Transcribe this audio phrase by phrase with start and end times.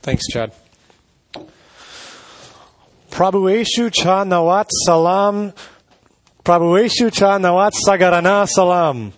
[0.00, 0.52] Thanks, Chad.
[3.10, 5.52] Prabhueshu cha nawat salam.
[6.42, 9.12] Prabhueshu cha nawat sagarana salam.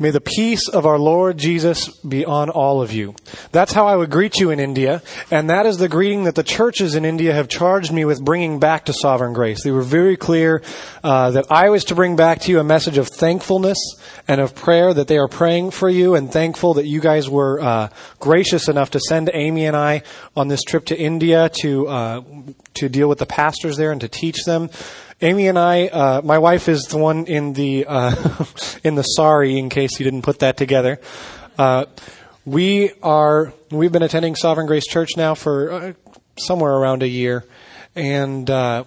[0.00, 3.16] May the peace of our Lord Jesus be on all of you.
[3.50, 6.44] That's how I would greet you in India, and that is the greeting that the
[6.44, 9.64] churches in India have charged me with bringing back to Sovereign Grace.
[9.64, 10.62] They were very clear
[11.02, 13.76] uh, that I was to bring back to you a message of thankfulness
[14.28, 17.60] and of prayer, that they are praying for you and thankful that you guys were
[17.60, 17.88] uh,
[18.20, 20.02] gracious enough to send Amy and I
[20.36, 22.22] on this trip to India to uh,
[22.74, 24.70] to deal with the pastors there and to teach them.
[25.20, 28.44] Amy and I, uh, my wife is the one in the uh,
[28.84, 31.00] in the sorry, in case you didn't put that together.
[31.58, 31.86] Uh,
[32.44, 35.92] we are we've been attending Sovereign Grace Church now for uh,
[36.38, 37.44] somewhere around a year,
[37.96, 38.84] and uh,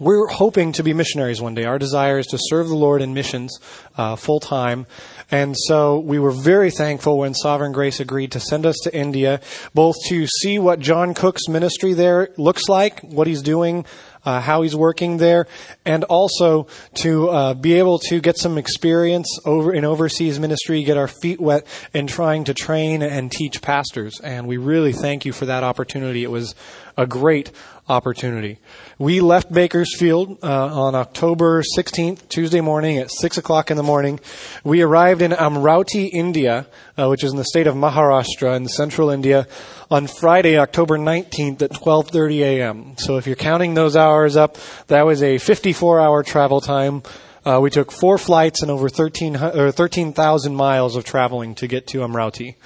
[0.00, 1.64] we're hoping to be missionaries one day.
[1.64, 3.56] Our desire is to serve the Lord in missions
[3.96, 4.86] uh, full time.
[5.30, 9.40] And so we were very thankful when Sovereign Grace agreed to send us to India,
[9.74, 13.86] both to see what John Cook's ministry there looks like, what he's doing,
[14.26, 15.46] uh, how he's working there,
[15.84, 20.98] and also to uh, be able to get some experience over in overseas ministry, get
[20.98, 24.20] our feet wet in trying to train and teach pastors.
[24.20, 26.24] And we really thank you for that opportunity.
[26.24, 26.54] It was
[26.96, 27.52] a great
[27.88, 28.58] opportunity.
[28.98, 34.20] We left Bakersfield uh, on October 16th, Tuesday morning at 6 o'clock in the morning.
[34.64, 36.66] We arrived in Amravati, India,
[36.98, 39.46] uh, which is in the state of Maharashtra in central India,
[39.90, 42.98] on Friday, October 19th at 12.30 a.m.
[42.98, 47.02] So if you're counting those hours up, that was a 54-hour travel time.
[47.44, 51.98] Uh, we took four flights and over 13,000 13, miles of traveling to get to
[51.98, 52.56] Amravati.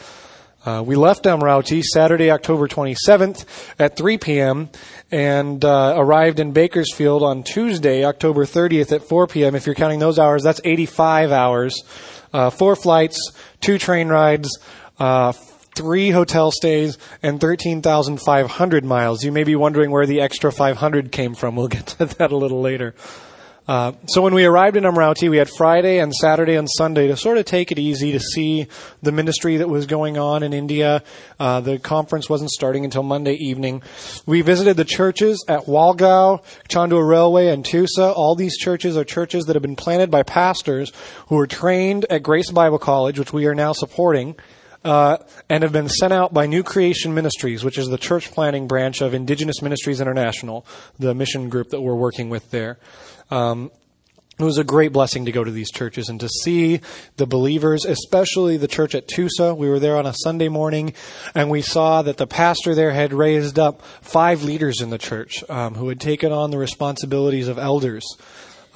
[0.62, 3.46] Uh, we left Amravati Saturday, October 27th
[3.78, 4.68] at 3 p.m.
[5.10, 9.54] and uh, arrived in Bakersfield on Tuesday, October 30th at 4 p.m.
[9.54, 11.82] If you're counting those hours, that's 85 hours.
[12.32, 14.58] Uh, four flights, two train rides,
[14.98, 19.24] uh, three hotel stays, and 13,500 miles.
[19.24, 21.56] You may be wondering where the extra 500 came from.
[21.56, 22.94] We'll get to that a little later.
[23.70, 27.16] Uh, so when we arrived in Amravati, we had Friday and Saturday and Sunday to
[27.16, 28.66] sort of take it easy to see
[29.00, 31.04] the ministry that was going on in India.
[31.38, 33.80] Uh, the conference wasn't starting until Monday evening.
[34.26, 38.12] We visited the churches at Walgaon, Chandur Railway, and Tusa.
[38.12, 40.90] All these churches are churches that have been planted by pastors
[41.28, 44.34] who were trained at Grace Bible College, which we are now supporting.
[44.82, 45.18] Uh,
[45.50, 49.02] and have been sent out by New Creation Ministries, which is the church planting branch
[49.02, 50.64] of Indigenous Ministries International,
[50.98, 52.78] the mission group that we're working with there.
[53.30, 53.70] Um,
[54.40, 56.80] it was a great blessing to go to these churches and to see
[57.18, 59.54] the believers, especially the church at Tusa.
[59.54, 60.94] We were there on a Sunday morning,
[61.34, 65.44] and we saw that the pastor there had raised up five leaders in the church
[65.50, 68.04] um, who had taken on the responsibilities of elders.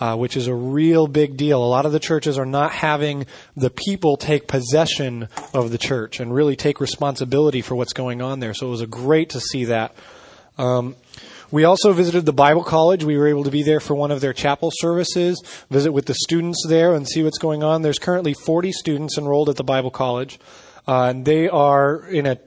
[0.00, 1.62] Uh, which is a real big deal.
[1.62, 3.26] A lot of the churches are not having
[3.56, 8.40] the people take possession of the church and really take responsibility for what's going on
[8.40, 8.52] there.
[8.54, 9.94] So it was a great to see that.
[10.58, 10.96] Um,
[11.50, 13.04] we also visited the Bible College.
[13.04, 16.14] We were able to be there for one of their chapel services, visit with the
[16.14, 17.82] students there, and see what's going on.
[17.82, 20.38] There's currently 40 students enrolled at the Bible College,
[20.86, 22.38] uh, and they are in a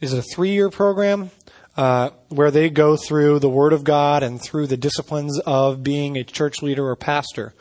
[0.00, 1.30] is a three year program
[1.76, 6.16] uh, where they go through the Word of God and through the disciplines of being
[6.16, 7.54] a church leader or pastor.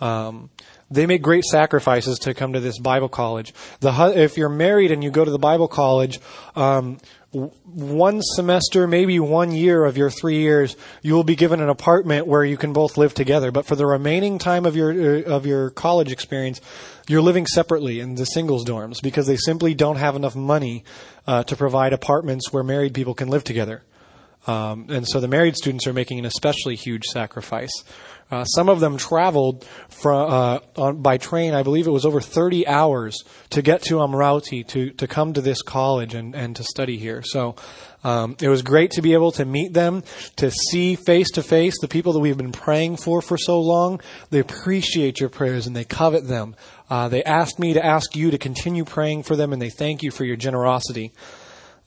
[0.00, 0.50] Um,
[0.90, 3.54] they make great sacrifices to come to this Bible college.
[3.80, 6.20] The, if you're married and you go to the Bible college,
[6.56, 6.98] um,
[7.32, 12.26] one semester, maybe one year of your three years, you will be given an apartment
[12.26, 13.52] where you can both live together.
[13.52, 16.60] But for the remaining time of your uh, of your college experience,
[17.08, 20.84] you're living separately in the singles dorms because they simply don't have enough money
[21.26, 23.82] uh, to provide apartments where married people can live together.
[24.46, 27.70] Um, and so the married students are making an especially huge sacrifice.
[28.30, 32.20] Uh, some of them traveled from, uh, on, by train, I believe it was over
[32.20, 36.62] 30 hours to get to Amravati to, to come to this college and, and to
[36.62, 37.22] study here.
[37.24, 37.56] So
[38.04, 40.04] um, it was great to be able to meet them,
[40.36, 44.00] to see face to face the people that we've been praying for for so long.
[44.30, 46.54] They appreciate your prayers and they covet them.
[46.88, 50.04] Uh, they asked me to ask you to continue praying for them and they thank
[50.04, 51.12] you for your generosity.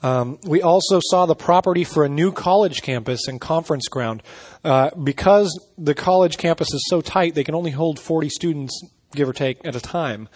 [0.04, 4.22] Um, we also saw the property for a new college campus and conference ground.
[4.64, 8.82] Uh, because the college campus is so tight, they can only hold 40 students,
[9.14, 10.28] give or take, at a time.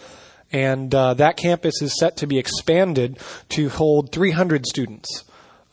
[0.50, 3.18] And uh, that campus is set to be expanded
[3.50, 5.24] to hold 300 students.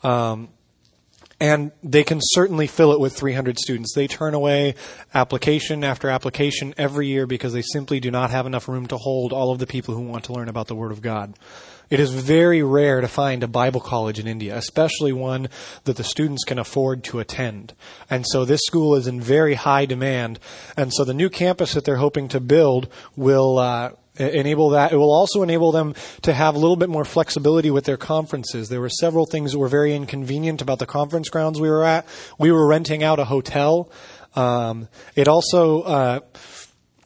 [0.02, 0.50] Um,
[1.40, 3.94] and they can certainly fill it with 300 students.
[3.94, 4.74] They turn away
[5.12, 9.32] application after application every year because they simply do not have enough room to hold
[9.32, 11.34] all of the people who want to learn about the Word of God.
[11.88, 15.48] It is very rare to find a Bible college in India, especially one
[15.84, 17.74] that the students can afford to attend.
[18.10, 20.38] And so this school is in very high demand.
[20.76, 24.92] And so the new campus that they're hoping to build will, uh, enable that.
[24.92, 28.68] It will also enable them to have a little bit more flexibility with their conferences.
[28.68, 32.06] There were several things that were very inconvenient about the conference grounds we were at.
[32.38, 33.90] We were renting out a hotel.
[34.34, 36.20] Um, it also uh,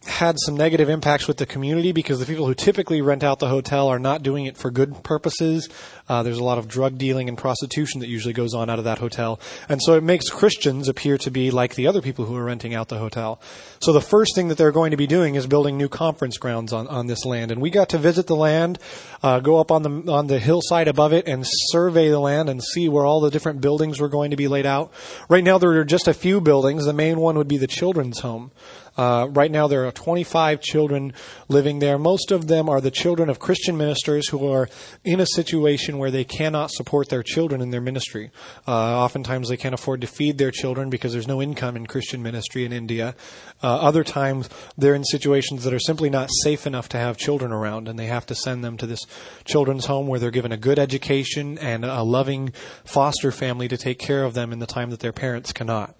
[0.07, 3.49] had some negative impacts with the community because the people who typically rent out the
[3.49, 5.69] hotel are not doing it for good purposes.
[6.09, 8.87] Uh, there's a lot of drug dealing and prostitution that usually goes on out of
[8.87, 9.39] that hotel.
[9.69, 12.75] And so it makes Christians appear to be like the other people who are renting
[12.75, 13.43] out the hotel.
[13.81, 16.73] So the first thing that they're going to be doing is building new conference grounds
[16.73, 17.53] on, on this land.
[17.53, 18.79] And we got to visit the land,
[19.23, 22.63] uh, go up on the, on the hillside above it and survey the land and
[22.63, 24.91] see where all the different buildings were going to be laid out.
[25.29, 26.87] Right now there are just a few buildings.
[26.87, 28.51] The main one would be the children's home.
[28.97, 31.13] Uh, right now, there are 25 children
[31.49, 31.99] living there.
[31.99, 34.69] Most of them are the children of Christian ministers who are
[35.05, 38.31] in a situation where they cannot support their children in their ministry.
[38.67, 42.23] Uh, oftentimes, they can't afford to feed their children because there's no income in Christian
[42.23, 43.15] ministry in India.
[43.63, 47.53] Uh, other times, they're in situations that are simply not safe enough to have children
[47.53, 49.01] around, and they have to send them to this
[49.45, 52.53] children's home where they're given a good education and a loving
[52.85, 55.95] foster family to take care of them in the time that their parents cannot.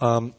[0.00, 0.34] Um,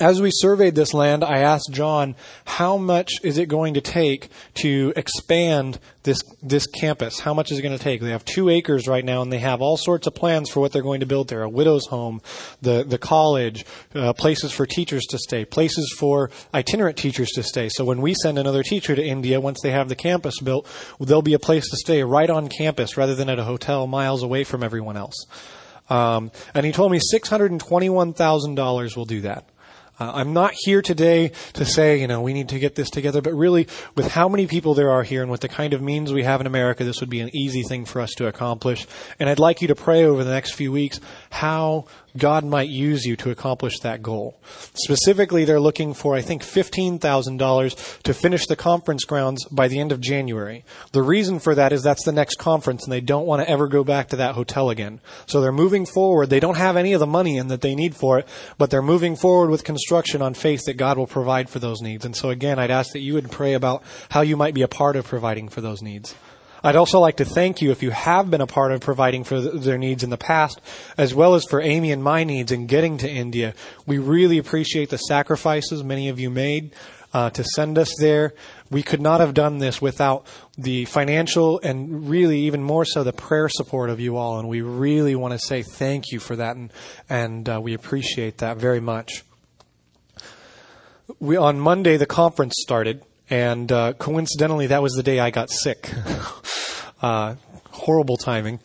[0.00, 4.28] as we surveyed this land, I asked John, how much is it going to take
[4.54, 7.20] to expand this, this campus?
[7.20, 8.00] How much is it going to take?
[8.00, 10.72] They have two acres right now and they have all sorts of plans for what
[10.72, 11.42] they're going to build there.
[11.42, 12.22] A widow's home,
[12.60, 13.64] the, the college,
[13.94, 17.68] uh, places for teachers to stay, places for itinerant teachers to stay.
[17.68, 20.66] So when we send another teacher to India, once they have the campus built,
[20.98, 24.24] there'll be a place to stay right on campus rather than at a hotel miles
[24.24, 25.14] away from everyone else.
[25.88, 29.48] Um, and he told me $621,000 will do that.
[29.98, 33.22] Uh, I'm not here today to say, you know, we need to get this together,
[33.22, 36.12] but really, with how many people there are here and with the kind of means
[36.12, 38.86] we have in America, this would be an easy thing for us to accomplish.
[39.20, 41.00] And I'd like you to pray over the next few weeks
[41.30, 41.86] how
[42.16, 44.38] God might use you to accomplish that goal.
[44.74, 49.90] Specifically, they're looking for, I think, $15,000 to finish the conference grounds by the end
[49.90, 50.64] of January.
[50.92, 53.66] The reason for that is that's the next conference and they don't want to ever
[53.66, 55.00] go back to that hotel again.
[55.26, 56.30] So they're moving forward.
[56.30, 58.28] They don't have any of the money in that they need for it,
[58.58, 62.04] but they're moving forward with construction on faith that God will provide for those needs.
[62.04, 64.68] And so again, I'd ask that you would pray about how you might be a
[64.68, 66.14] part of providing for those needs.
[66.64, 69.38] I'd also like to thank you if you have been a part of providing for
[69.38, 70.62] their needs in the past,
[70.96, 73.52] as well as for Amy and my needs in getting to India.
[73.84, 76.74] We really appreciate the sacrifices many of you made
[77.12, 78.32] uh, to send us there.
[78.70, 80.26] We could not have done this without
[80.56, 84.38] the financial and really even more so the prayer support of you all.
[84.38, 86.72] And we really want to say thank you for that, and,
[87.10, 89.22] and uh, we appreciate that very much.
[91.20, 93.02] We, on Monday, the conference started.
[93.30, 95.90] And uh, coincidentally, that was the day I got sick.
[97.04, 97.34] uh,
[97.70, 98.60] horrible timing.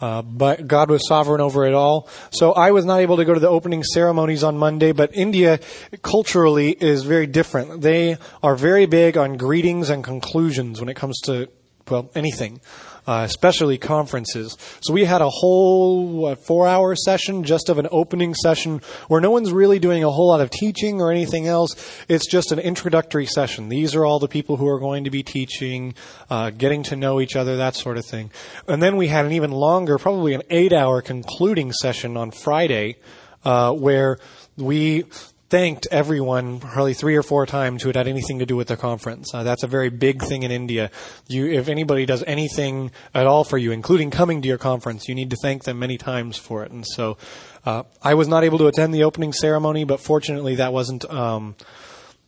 [0.00, 2.08] Uh, but God was sovereign over it all.
[2.30, 5.60] So I was not able to go to the opening ceremonies on Monday, but India
[6.02, 7.82] culturally is very different.
[7.82, 11.48] They are very big on greetings and conclusions when it comes to,
[11.88, 12.60] well, anything
[13.06, 14.56] uh, especially conferences.
[14.80, 19.20] So we had a whole what, four hour session just of an opening session where
[19.20, 21.74] no one's really doing a whole lot of teaching or anything else.
[22.08, 23.68] It's just an introductory session.
[23.68, 25.94] These are all the people who are going to be teaching,
[26.30, 28.30] uh, getting to know each other, that sort of thing.
[28.68, 32.96] And then we had an even longer, probably an eight hour concluding session on Friday,
[33.44, 34.18] uh, where
[34.56, 35.04] we
[35.52, 38.76] thanked everyone probably three or four times who had had anything to do with the
[38.76, 39.34] conference.
[39.34, 40.90] Uh, that's a very big thing in India.
[41.28, 45.14] You, if anybody does anything at all for you, including coming to your conference, you
[45.14, 46.72] need to thank them many times for it.
[46.72, 47.18] And so,
[47.66, 51.54] uh, I was not able to attend the opening ceremony, but fortunately, that wasn't um,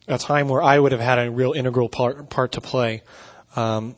[0.07, 3.05] a time where I would have had a real integral part part to play.
[3.57, 3.97] Um,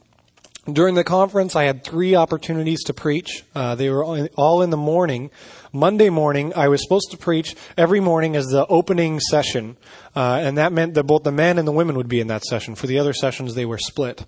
[0.73, 3.45] during the conference, I had three opportunities to preach.
[3.55, 4.05] Uh, they were
[4.37, 5.31] all in the morning.
[5.77, 9.77] Monday morning, I was supposed to preach every morning as the opening session,
[10.15, 12.45] uh, and that meant that both the men and the women would be in that
[12.45, 12.75] session.
[12.75, 14.25] For the other sessions, they were split.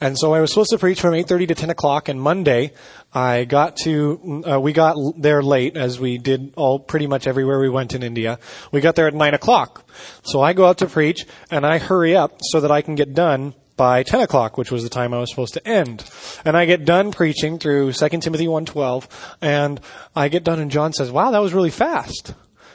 [0.00, 2.08] And so I was supposed to preach from 8:30 to 10 o'clock.
[2.08, 2.72] And Monday,
[3.12, 7.58] I got to uh, we got there late, as we did all pretty much everywhere
[7.58, 8.38] we went in India.
[8.70, 9.88] We got there at 9 o'clock.
[10.22, 13.14] So I go out to preach, and I hurry up so that I can get
[13.14, 16.04] done by 10 o'clock, which was the time I was supposed to end.
[16.44, 19.08] And I get done preaching through 2 Timothy 1.12,
[19.40, 19.80] and
[20.14, 22.34] I get done and John says, wow, that was really fast.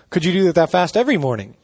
[0.09, 1.55] Could you do that that fast every morning?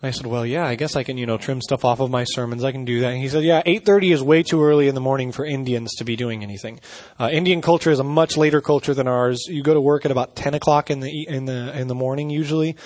[0.00, 2.22] I said, well, yeah, I guess I can, you know, trim stuff off of my
[2.22, 2.62] sermons.
[2.62, 3.08] I can do that.
[3.08, 6.04] And he said, yeah, 8.30 is way too early in the morning for Indians to
[6.04, 6.78] be doing anything.
[7.18, 9.46] Uh, Indian culture is a much later culture than ours.
[9.48, 12.30] You go to work at about 10 o'clock in the, in the, in the morning
[12.30, 12.76] usually.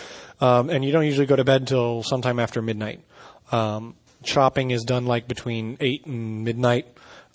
[0.41, 3.03] Um, and you don't usually go to bed till sometime after midnight.
[3.53, 3.95] Um,
[4.27, 6.87] shopping is done like between 8 and midnight.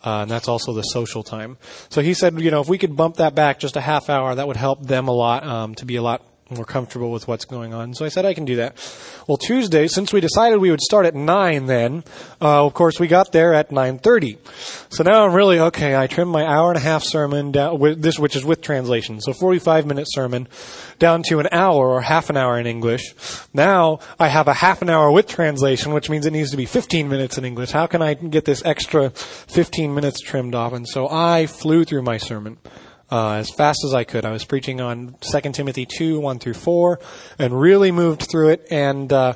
[0.06, 1.58] Uh, and that's also the social time.
[1.90, 4.36] So he said, you know, if we could bump that back just a half hour,
[4.36, 7.46] that would help them a lot um, to be a lot more comfortable with what's
[7.46, 7.94] going on.
[7.94, 8.76] So I said I can do that.
[9.28, 12.04] Well, Tuesday, since we decided we would start at nine, then
[12.42, 14.38] uh, of course we got there at nine thirty.
[14.90, 15.96] So now I'm really okay.
[15.96, 19.20] I trimmed my hour and a half sermon down with this, which is with translation,
[19.20, 20.48] so forty-five minute sermon,
[21.00, 23.14] down to an hour or half an hour in English.
[23.54, 26.66] Now I have a half an hour with translation, which means it needs to be
[26.66, 27.72] fifteen minutes in English.
[27.72, 30.72] How can I get this extra fifteen minutes trimmed off?
[30.72, 32.58] And so I flew through my sermon
[33.12, 34.26] uh, as fast as I could.
[34.26, 37.00] I was preaching on 2 Timothy 2, 1 through 4,
[37.40, 38.68] and really moved through it.
[38.70, 39.34] And uh,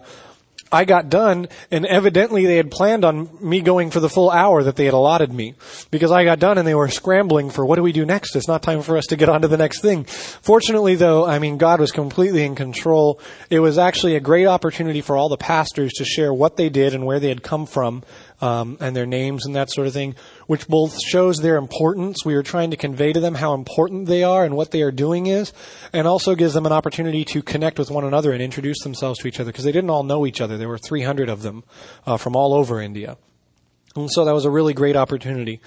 [0.74, 4.64] I got done, and evidently they had planned on me going for the full hour
[4.64, 5.56] that they had allotted me.
[5.90, 8.38] Because I got done and they were scrambling for what do we do next?
[8.38, 10.06] It's not time for us to get on to the next thing.
[10.06, 13.20] Fortunately, though, I mean, God was completely in control.
[13.50, 16.94] It was actually a great opportunity for all the pastors to share what they did
[16.94, 18.04] and where they had come from
[18.40, 20.16] um, and their names and that sort of thing,
[20.52, 22.26] which both shows their importance.
[22.26, 24.92] We are trying to convey to them how important they are and what they are
[24.92, 25.54] doing is,
[25.94, 29.30] and also gives them an opportunity to connect with one another and introduce themselves to
[29.30, 30.58] each other because they didn't all know each other.
[30.58, 31.64] There were 300 of them
[32.06, 33.16] uh, from all over India.
[33.96, 35.62] And so that was a really great opportunity.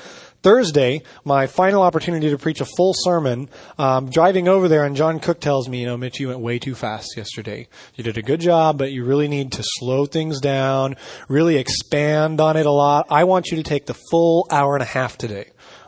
[0.44, 3.48] Thursday, my final opportunity to preach a full sermon,
[3.78, 6.58] um, driving over there, and John Cook tells me, you know, Mitch, you went way
[6.58, 7.66] too fast yesterday.
[7.94, 10.96] You did a good job, but you really need to slow things down,
[11.28, 13.06] really expand on it a lot.
[13.08, 15.46] I want you to take the full hour and a half today.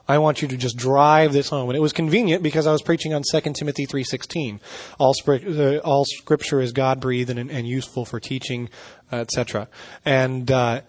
[0.09, 1.69] I want you to just drive this home.
[1.69, 4.61] And it was convenient because I was preaching on 2 Timothy 3.16.
[4.99, 8.71] All, uh, all scripture is God-breathed and, and useful for teaching,
[9.13, 9.69] uh, etc.
[10.05, 10.81] And, uh,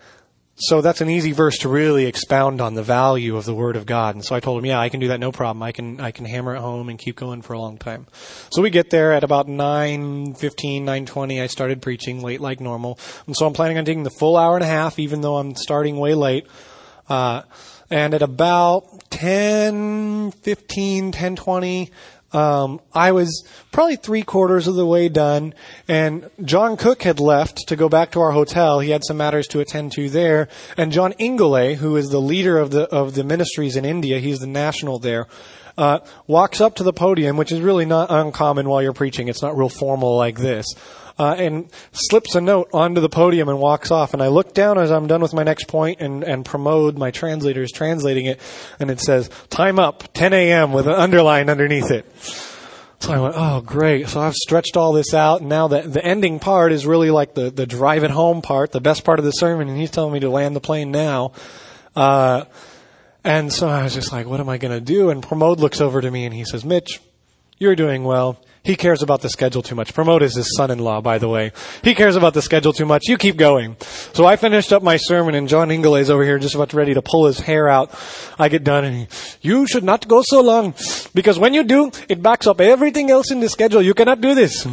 [0.60, 3.86] so that's an easy verse to really expound on the value of the Word of
[3.86, 4.16] God.
[4.16, 5.62] And so I told him, yeah, I can do that, no problem.
[5.62, 8.08] I can, I can hammer it home and keep going for a long time.
[8.50, 10.36] So we get there at about 9.15,
[10.82, 11.44] 9.20.
[11.44, 12.98] I started preaching late like normal.
[13.28, 15.56] And so I'm planning on taking the full hour and a half, even though I'm
[15.56, 16.48] starting way late.
[17.08, 17.44] Uh,
[17.92, 21.92] and at about 10, 15, 10, 20,
[22.34, 25.54] um, I was probably three quarters of the way done,
[25.88, 28.80] and John Cook had left to go back to our hotel.
[28.80, 32.58] He had some matters to attend to there, and John Ingele, who is the leader
[32.58, 35.28] of the of the ministries in India, he's the national there.
[35.78, 39.28] Uh, walks up to the podium, which is really not uncommon while you're preaching.
[39.28, 40.66] It's not real formal like this
[41.20, 44.14] uh, and slips a note onto the podium and walks off.
[44.14, 47.12] And I look down as I'm done with my next point, and, and Pramod, my
[47.12, 48.40] translator, is translating it,
[48.80, 50.74] and it says, time up, 10 a.m.
[50.74, 52.06] with an underline underneath it.
[53.00, 54.08] So I went, oh, great.
[54.10, 57.36] So I've stretched all this out, and now the, the ending part is really like
[57.36, 60.14] the, the drive it home part, the best part of the sermon, and he's telling
[60.14, 61.34] me to land the plane now.
[61.96, 62.46] Uh,
[63.24, 65.10] and so I was just like, what am I going to do?
[65.10, 67.02] And Pramod looks over to me and he says, Mitch,
[67.58, 68.42] you're doing well.
[68.68, 69.94] He cares about the schedule too much.
[69.94, 71.54] Pramod is his son-in-law, by the way.
[71.86, 73.08] He cares about the schedule too much.
[73.08, 73.78] You keep going.
[74.12, 76.94] So I finished up my sermon and John Ingele is over here just about ready
[76.94, 77.98] to pull his hair out.
[78.38, 79.08] I get done and he,
[79.40, 80.74] you should not go so long
[81.16, 83.82] because when you do, it backs up everything else in the schedule.
[83.82, 84.68] You cannot do this.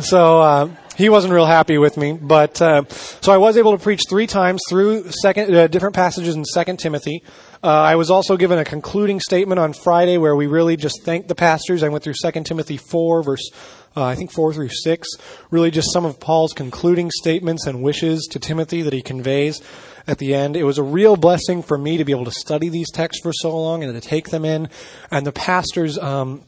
[0.00, 3.82] So, uh, he wasn't real happy with me, but uh, so I was able to
[3.82, 7.22] preach three times through second uh, different passages in Second Timothy.
[7.62, 11.28] Uh, I was also given a concluding statement on Friday where we really just thanked
[11.28, 11.82] the pastors.
[11.82, 13.50] I went through 2 Timothy 4, verse,
[13.94, 15.08] uh, I think 4 through 6.
[15.50, 19.60] Really just some of Paul's concluding statements and wishes to Timothy that he conveys
[20.06, 20.56] at the end.
[20.56, 23.32] It was a real blessing for me to be able to study these texts for
[23.34, 24.70] so long and to take them in.
[25.10, 26.40] And the pastors, um,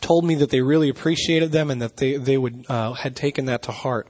[0.00, 3.46] told me that they really appreciated them and that they, they would, uh, had taken
[3.46, 4.08] that to heart.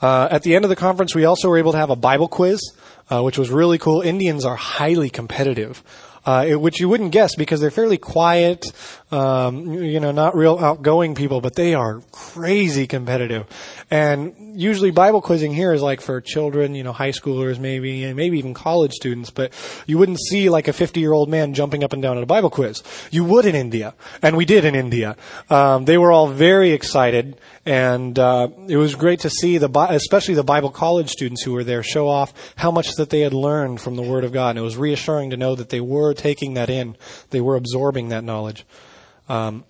[0.00, 2.28] Uh, at the end of the conference, we also were able to have a Bible
[2.28, 2.60] quiz
[3.10, 4.00] uh, which was really cool.
[4.00, 5.82] Indians are highly competitive.
[6.26, 8.66] Uh, which you wouldn't guess because they're fairly quiet,
[9.12, 13.46] um, you know, not real outgoing people, but they are crazy competitive.
[13.92, 18.16] And usually Bible quizzing here is like for children, you know, high schoolers maybe, and
[18.16, 19.52] maybe even college students, but
[19.86, 22.26] you wouldn't see like a 50 year old man jumping up and down at a
[22.26, 22.82] Bible quiz.
[23.12, 23.94] You would in India.
[24.20, 25.16] And we did in India.
[25.48, 30.34] Um, they were all very excited and, uh, it was great to see the, especially
[30.34, 33.80] the Bible college students who were there show off how much that they had learned
[33.80, 34.50] from the Word of God.
[34.50, 36.96] And it was reassuring to know that they were taking that in.
[37.30, 38.64] They were absorbing that knowledge.
[39.28, 39.64] Um,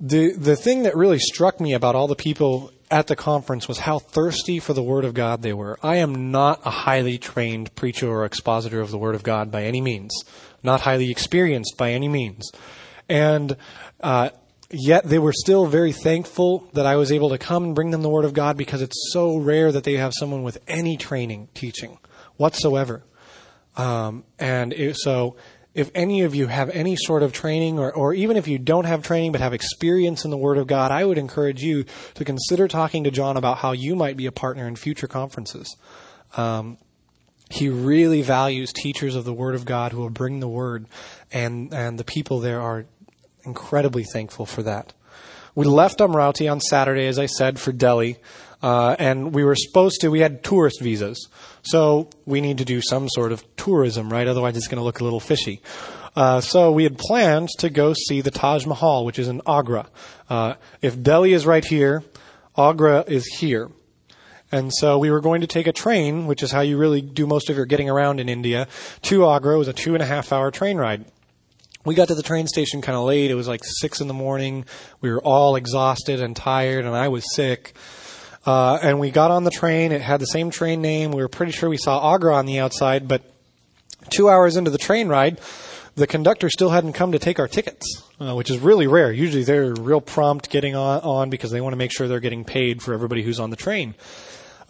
[0.00, 3.80] the the thing that really struck me about all the people at the conference was
[3.80, 5.78] how thirsty for the Word of God they were.
[5.82, 9.64] I am not a highly trained preacher or expositor of the Word of God by
[9.64, 10.12] any means,
[10.62, 12.50] not highly experienced by any means,
[13.08, 13.56] and
[14.00, 14.30] uh,
[14.70, 18.02] yet they were still very thankful that I was able to come and bring them
[18.02, 21.48] the Word of God because it's so rare that they have someone with any training
[21.54, 21.98] teaching
[22.36, 23.02] whatsoever,
[23.80, 25.36] um, and it, so
[25.72, 28.84] if any of you have any sort of training, or, or even if you don't
[28.84, 31.84] have training but have experience in the Word of God, I would encourage you
[32.14, 35.74] to consider talking to John about how you might be a partner in future conferences.
[36.36, 36.76] Um,
[37.48, 40.86] he really values teachers of the Word of God who will bring the Word,
[41.32, 42.84] and, and the people there are
[43.44, 44.92] incredibly thankful for that.
[45.54, 48.18] We left Amravati on Saturday, as I said, for Delhi.
[48.62, 51.28] Uh, and we were supposed to, we had tourist visas.
[51.62, 54.26] So we need to do some sort of tourism, right?
[54.26, 55.60] Otherwise it's going to look a little fishy.
[56.16, 59.88] Uh, so we had planned to go see the Taj Mahal, which is in Agra.
[60.28, 62.02] Uh, if Delhi is right here,
[62.56, 63.70] Agra is here.
[64.52, 67.26] And so we were going to take a train, which is how you really do
[67.26, 68.66] most of your getting around in India,
[69.02, 69.54] to Agra.
[69.54, 71.04] It was a two and a half hour train ride.
[71.84, 73.30] We got to the train station kind of late.
[73.30, 74.66] It was like six in the morning.
[75.00, 77.74] We were all exhausted and tired, and I was sick.
[78.46, 79.92] Uh, and we got on the train.
[79.92, 81.12] It had the same train name.
[81.12, 83.22] We were pretty sure we saw Agra on the outside, but
[84.08, 85.40] two hours into the train ride,
[85.94, 89.12] the conductor still hadn't come to take our tickets, uh, which is really rare.
[89.12, 92.44] Usually they're real prompt getting on, on because they want to make sure they're getting
[92.44, 93.94] paid for everybody who's on the train.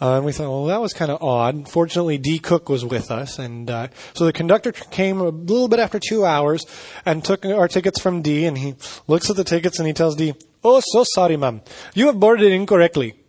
[0.01, 1.69] Uh, and we thought, well, that was kind of odd.
[1.69, 2.39] Fortunately, D.
[2.39, 6.25] Cook was with us, and uh, so the conductor came a little bit after two
[6.25, 6.65] hours
[7.05, 8.45] and took our tickets from D.
[8.45, 8.73] And he
[9.07, 11.61] looks at the tickets and he tells D, "Oh, so sorry, ma'am,
[11.93, 13.20] you have boarded incorrectly."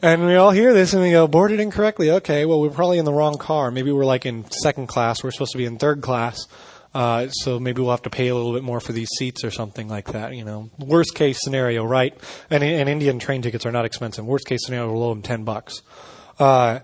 [0.00, 2.12] And we all hear this and we go, boarded incorrectly.
[2.12, 3.72] Okay, well, we're probably in the wrong car.
[3.72, 5.24] Maybe we're like in second class.
[5.24, 6.46] We're supposed to be in third class.
[6.94, 9.50] Uh, so maybe we'll have to pay a little bit more for these seats or
[9.50, 10.34] something like that.
[10.36, 12.16] You know, worst case scenario, right?
[12.48, 14.24] And, and Indian train tickets are not expensive.
[14.24, 15.82] Worst case scenario, we'll owe them ten bucks.
[16.38, 16.78] Uh,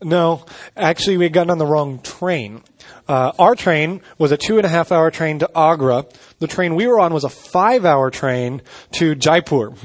[0.00, 2.62] no, actually, we had gotten on the wrong train.
[3.08, 6.06] Uh, our train was a two and a half hour train to Agra.
[6.38, 9.74] The train we were on was a five hour train to Jaipur.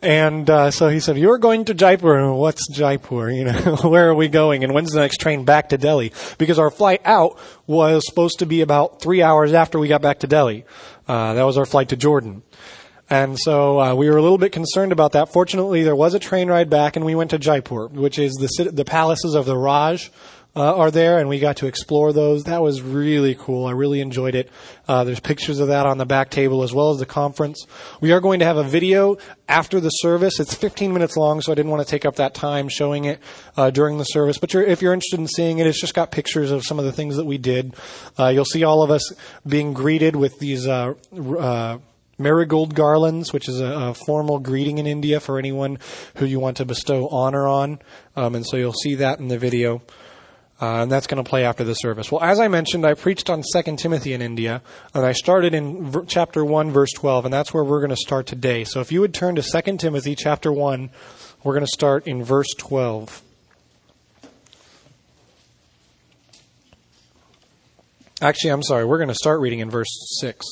[0.00, 2.32] And uh, so he said, "You're going to Jaipur.
[2.32, 3.30] What's Jaipur?
[3.30, 4.62] You know, where are we going?
[4.62, 6.12] And when's the next train back to Delhi?
[6.38, 10.20] Because our flight out was supposed to be about three hours after we got back
[10.20, 10.64] to Delhi.
[11.08, 12.42] Uh, that was our flight to Jordan."
[13.10, 15.32] And so uh, we were a little bit concerned about that.
[15.32, 18.70] Fortunately, there was a train ride back, and we went to Jaipur, which is the
[18.70, 20.12] the palaces of the Raj
[20.58, 22.44] uh, are there, and we got to explore those.
[22.44, 23.66] That was really cool.
[23.66, 24.50] I really enjoyed it.
[24.88, 27.64] Uh, there's pictures of that on the back table as well as the conference.
[28.00, 30.40] We are going to have a video after the service.
[30.40, 33.20] It's 15 minutes long, so I didn't want to take up that time showing it
[33.56, 34.38] uh, during the service.
[34.38, 36.84] But you're, if you're interested in seeing it, it's just got pictures of some of
[36.84, 37.76] the things that we did.
[38.18, 39.12] Uh, you'll see all of us
[39.46, 40.94] being greeted with these uh,
[41.38, 41.78] uh,
[42.18, 45.78] marigold garlands, which is a, a, formal greeting in India for anyone
[46.16, 47.78] who you want to bestow honor on.
[48.16, 49.82] Um, and so you'll see that in the video.
[50.60, 52.10] Uh, and that's going to play after the service.
[52.10, 54.60] Well, as I mentioned, I preached on 2 Timothy in India,
[54.92, 57.96] and I started in v- chapter 1, verse 12, and that's where we're going to
[57.96, 58.64] start today.
[58.64, 60.90] So if you would turn to 2 Timothy chapter 1,
[61.44, 63.22] we're going to start in verse 12.
[68.20, 70.44] Actually, I'm sorry, we're going to start reading in verse 6.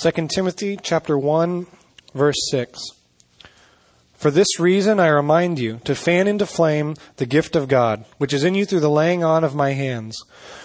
[0.00, 1.66] 2 Timothy chapter 1
[2.14, 2.80] verse 6
[4.14, 8.32] For this reason I remind you to fan into flame the gift of God which
[8.32, 10.16] is in you through the laying on of my hands.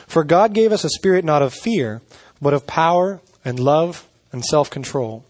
[0.05, 2.03] For God gave us a spirit not of fear
[2.43, 5.25] but of power and love and self-control.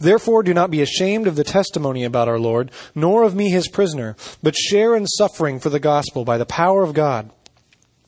[0.00, 3.68] Therefore do not be ashamed of the testimony about our Lord nor of me his
[3.68, 7.30] prisoner but share in suffering for the gospel by the power of God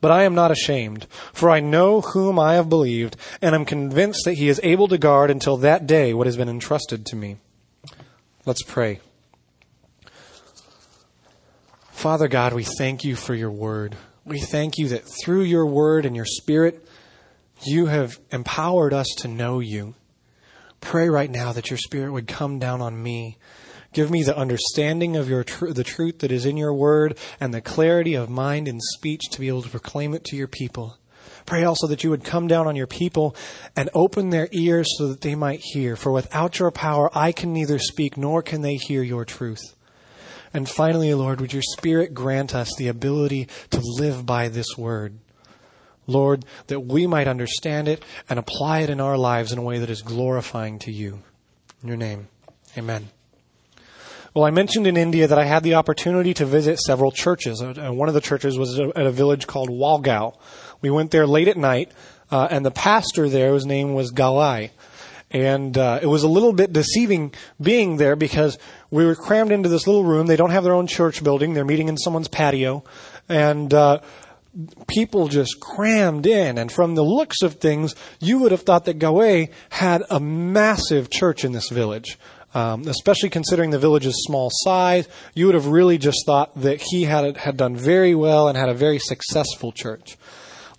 [0.00, 4.24] But I am not ashamed, for I know whom I have believed, and am convinced
[4.24, 7.38] that he is able to guard until that day what has been entrusted to me.
[8.46, 9.00] Let's pray.
[11.90, 13.96] Father God, we thank you for your word.
[14.24, 16.86] We thank you that through your word and your spirit,
[17.64, 19.94] you have empowered us to know you.
[20.80, 23.36] Pray right now that your spirit would come down on me
[23.92, 27.54] Give me the understanding of your tr- the truth that is in your word and
[27.54, 30.98] the clarity of mind and speech to be able to proclaim it to your people.
[31.46, 33.34] Pray also that you would come down on your people
[33.74, 35.96] and open their ears so that they might hear.
[35.96, 39.74] For without your power, I can neither speak nor can they hear your truth.
[40.52, 45.18] And finally, Lord, would your Spirit grant us the ability to live by this word?
[46.06, 49.78] Lord, that we might understand it and apply it in our lives in a way
[49.78, 51.22] that is glorifying to you.
[51.82, 52.28] In your name,
[52.76, 53.08] amen.
[54.38, 57.60] Well, I mentioned in India that I had the opportunity to visit several churches.
[57.60, 60.32] Uh, one of the churches was at a village called Walgaon.
[60.80, 61.90] We went there late at night,
[62.30, 64.70] uh, and the pastor there, his name was Galai.
[65.32, 68.58] And uh, it was a little bit deceiving being there because
[68.92, 70.28] we were crammed into this little room.
[70.28, 71.54] They don't have their own church building.
[71.54, 72.84] They're meeting in someone's patio.
[73.28, 73.98] And uh,
[74.86, 76.58] people just crammed in.
[76.58, 81.10] And from the looks of things, you would have thought that Gawe had a massive
[81.10, 82.16] church in this village.
[82.58, 87.04] Um, especially considering the village's small size, you would have really just thought that he
[87.04, 90.16] had had done very well and had a very successful church.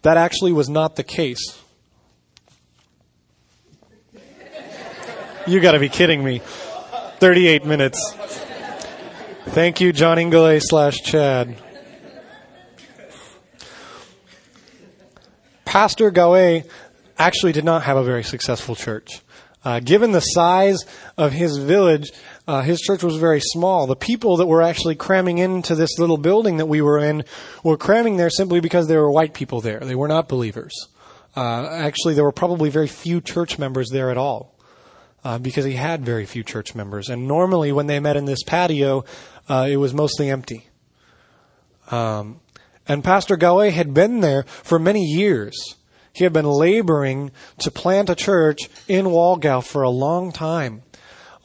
[0.02, 1.58] That actually was not the case.
[5.48, 6.42] You got to be kidding me!
[7.20, 8.00] Thirty-eight minutes.
[9.56, 11.56] Thank you, John Ingle slash Chad.
[15.64, 16.64] Pastor Gawe
[17.18, 19.22] actually did not have a very successful church.
[19.64, 20.86] Uh, given the size
[21.18, 22.12] of his village,
[22.48, 23.88] uh, his church was very small.
[23.88, 27.26] The people that were actually cramming into this little building that we were in
[27.64, 29.80] were cramming there simply because there were white people there.
[29.80, 30.74] They were not believers.
[31.36, 34.56] Uh, actually, there were probably very few church members there at all.
[35.22, 37.10] Uh, because he had very few church members.
[37.10, 39.04] And normally, when they met in this patio,
[39.50, 40.70] uh, it was mostly empty.
[41.92, 42.40] Um,
[42.88, 45.76] and Pastor Gawe had been there for many years.
[46.20, 50.82] He had been laboring to plant a church in Walgaon for a long time.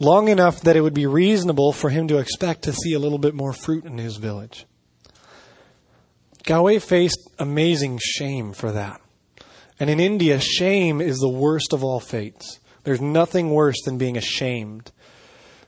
[0.00, 3.18] Long enough that it would be reasonable for him to expect to see a little
[3.18, 4.66] bit more fruit in his village.
[6.42, 9.00] Gawe faced amazing shame for that.
[9.78, 12.58] And in India, shame is the worst of all fates.
[12.82, 14.90] There's nothing worse than being ashamed.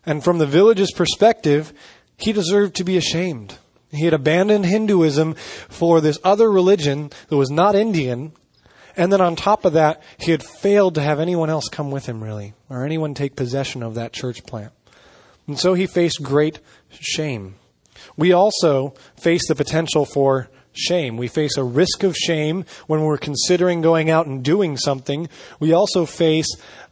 [0.05, 1.73] And from the village's perspective,
[2.16, 3.59] he deserved to be ashamed.
[3.92, 5.35] He had abandoned Hinduism
[5.69, 8.33] for this other religion that was not Indian.
[8.97, 12.07] And then on top of that, he had failed to have anyone else come with
[12.07, 14.73] him, really, or anyone take possession of that church plant.
[15.47, 17.57] And so he faced great shame.
[18.17, 21.17] We also face the potential for shame.
[21.17, 25.29] We face a risk of shame when we're considering going out and doing something.
[25.61, 26.49] We also face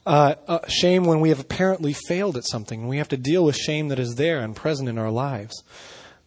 [0.06, 2.88] uh, uh, shame when we have apparently failed at something.
[2.88, 5.62] We have to deal with shame that is there and present in our lives.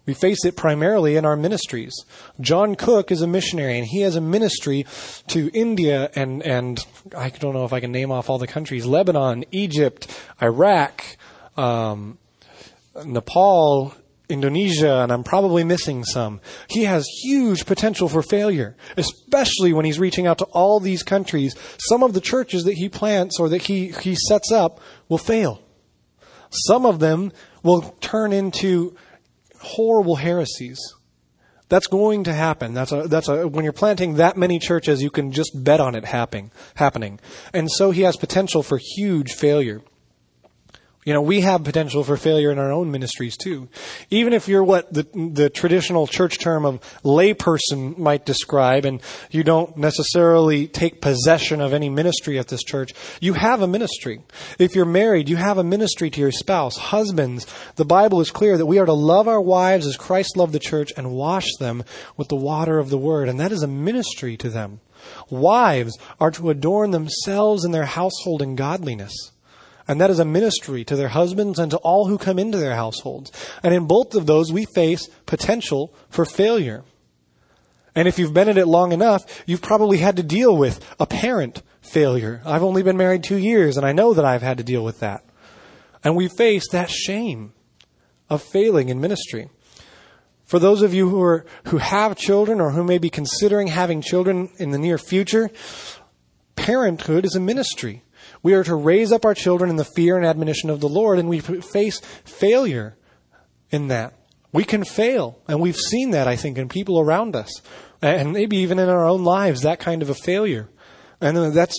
[0.07, 1.93] We face it primarily in our ministries.
[2.41, 4.87] John Cook is a missionary, and he has a ministry
[5.27, 6.79] to India and, and
[7.15, 10.07] I don't know if I can name off all the countries Lebanon, Egypt,
[10.41, 11.03] Iraq,
[11.55, 12.17] um,
[13.05, 13.93] Nepal,
[14.29, 16.41] Indonesia, and I'm probably missing some.
[16.69, 21.55] He has huge potential for failure, especially when he's reaching out to all these countries.
[21.89, 25.61] Some of the churches that he plants or that he, he sets up will fail.
[26.49, 27.31] Some of them
[27.63, 28.95] will turn into
[29.67, 30.79] horrible heresies.
[31.69, 32.73] That's going to happen.
[32.73, 35.95] That's a, that's a, when you're planting that many churches, you can just bet on
[35.95, 37.19] it happening, happening.
[37.53, 39.81] And so he has potential for huge failure.
[41.07, 43.69] You know, we have potential for failure in our own ministries too.
[44.09, 49.41] Even if you're what the, the traditional church term of layperson might describe and you
[49.45, 54.21] don't necessarily take possession of any ministry at this church, you have a ministry.
[54.59, 56.75] If you're married, you have a ministry to your spouse.
[56.75, 60.51] Husbands, the Bible is clear that we are to love our wives as Christ loved
[60.51, 61.85] the church and wash them
[62.17, 63.29] with the water of the word.
[63.29, 64.81] And that is a ministry to them.
[65.29, 69.31] Wives are to adorn themselves and their household in godliness.
[69.87, 72.75] And that is a ministry to their husbands and to all who come into their
[72.75, 73.31] households.
[73.63, 76.83] And in both of those, we face potential for failure.
[77.95, 81.63] And if you've been in it long enough, you've probably had to deal with apparent
[81.81, 82.41] failure.
[82.45, 84.99] I've only been married two years, and I know that I've had to deal with
[84.99, 85.23] that.
[86.03, 87.53] And we face that shame
[88.29, 89.49] of failing in ministry.
[90.43, 94.01] For those of you who are who have children or who may be considering having
[94.01, 95.49] children in the near future,
[96.55, 98.03] parenthood is a ministry.
[98.47, 101.19] We are to raise up our children in the fear and admonition of the Lord,
[101.19, 102.95] and we face failure
[103.71, 104.13] in that.
[104.53, 107.61] We can fail, and we've seen that, I think, in people around us,
[108.01, 110.69] and maybe even in our own lives, that kind of a failure.
[111.19, 111.77] And that's,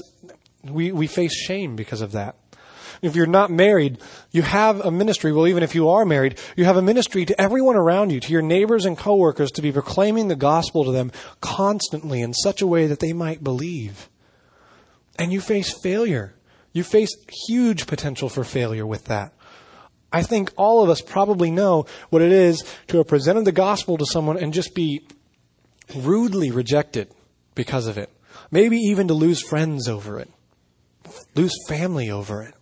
[0.63, 2.37] we, we face shame because of that.
[3.01, 3.97] If you're not married,
[4.31, 5.33] you have a ministry.
[5.33, 8.31] Well, even if you are married, you have a ministry to everyone around you, to
[8.31, 12.67] your neighbors and coworkers, to be proclaiming the gospel to them constantly in such a
[12.67, 14.11] way that they might believe.
[15.19, 16.35] And you face failure.
[16.73, 17.11] You face
[17.49, 19.33] huge potential for failure with that.
[20.13, 23.99] I think all of us probably know what it is to have presented the gospel
[23.99, 25.07] to someone and just be
[25.95, 27.11] rudely rejected
[27.55, 28.11] because of it.
[28.51, 30.31] Maybe even to lose friends over it,
[31.35, 32.55] lose family over it.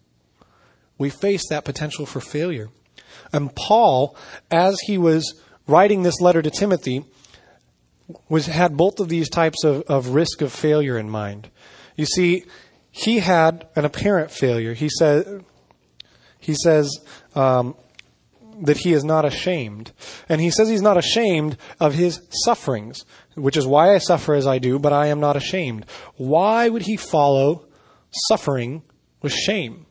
[0.98, 2.70] We face that potential for failure.
[3.32, 4.16] And Paul,
[4.50, 7.04] as he was writing this letter to Timothy,
[8.28, 11.50] was had both of these types of, of risk of failure in mind.
[11.96, 12.44] You see,
[12.96, 14.72] he had an apparent failure.
[14.72, 15.44] He said,
[16.38, 16.98] he says
[17.34, 17.76] um,
[18.62, 19.92] that he is not ashamed,
[20.30, 23.04] and he says he's not ashamed of his sufferings,
[23.34, 24.78] which is why I suffer as I do.
[24.78, 25.84] But I am not ashamed.
[26.16, 27.66] Why would he follow
[28.28, 28.82] suffering
[29.20, 29.84] with shame?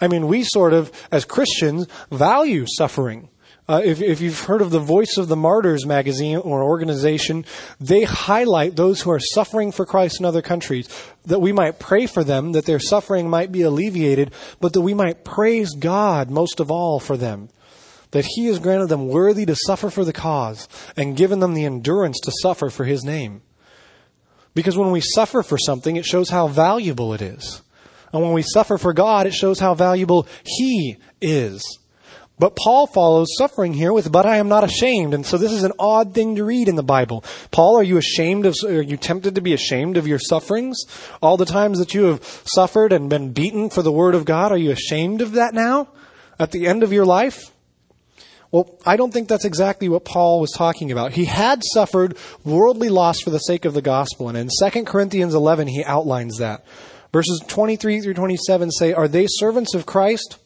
[0.00, 3.28] I mean, we sort of, as Christians, value suffering.
[3.68, 7.44] Uh, if, if you've heard of the Voice of the Martyrs magazine or organization,
[7.78, 10.88] they highlight those who are suffering for Christ in other countries,
[11.26, 14.94] that we might pray for them, that their suffering might be alleviated, but that we
[14.94, 17.50] might praise God most of all for them.
[18.12, 21.66] That He has granted them worthy to suffer for the cause and given them the
[21.66, 23.42] endurance to suffer for His name.
[24.54, 27.60] Because when we suffer for something, it shows how valuable it is.
[28.14, 31.62] And when we suffer for God, it shows how valuable He is.
[32.38, 35.12] But Paul follows suffering here with, but I am not ashamed.
[35.12, 37.24] And so this is an odd thing to read in the Bible.
[37.50, 40.78] Paul, are you ashamed of, are you tempted to be ashamed of your sufferings?
[41.20, 44.52] All the times that you have suffered and been beaten for the word of God,
[44.52, 45.88] are you ashamed of that now?
[46.38, 47.50] At the end of your life?
[48.50, 51.12] Well, I don't think that's exactly what Paul was talking about.
[51.12, 54.28] He had suffered worldly loss for the sake of the gospel.
[54.28, 56.64] And in 2 Corinthians 11, he outlines that.
[57.12, 60.38] Verses 23 through 27 say, Are they servants of Christ?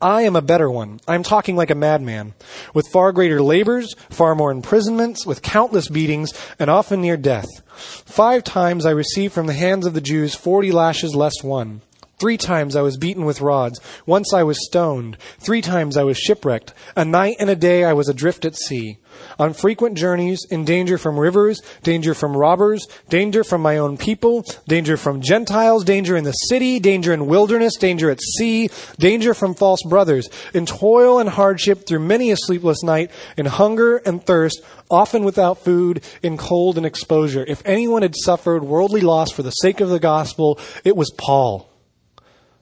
[0.00, 1.00] I am a better one.
[1.08, 2.34] I am talking like a madman,
[2.74, 7.46] with far greater labors, far more imprisonments, with countless beatings, and often near death.
[7.66, 11.80] Five times I received from the hands of the Jews forty lashes less one.
[12.18, 13.80] Three times I was beaten with rods.
[14.06, 15.18] Once I was stoned.
[15.38, 16.72] Three times I was shipwrecked.
[16.94, 18.98] A night and a day I was adrift at sea
[19.38, 24.44] on frequent journeys, in danger from rivers, danger from robbers, danger from my own people,
[24.66, 29.54] danger from Gentiles, danger in the city, danger in wilderness, danger at sea, danger from
[29.54, 34.62] false brothers, in toil and hardship through many a sleepless night, in hunger and thirst,
[34.90, 37.44] often without food, in cold and exposure.
[37.46, 41.68] If anyone had suffered worldly loss for the sake of the gospel, it was Paul.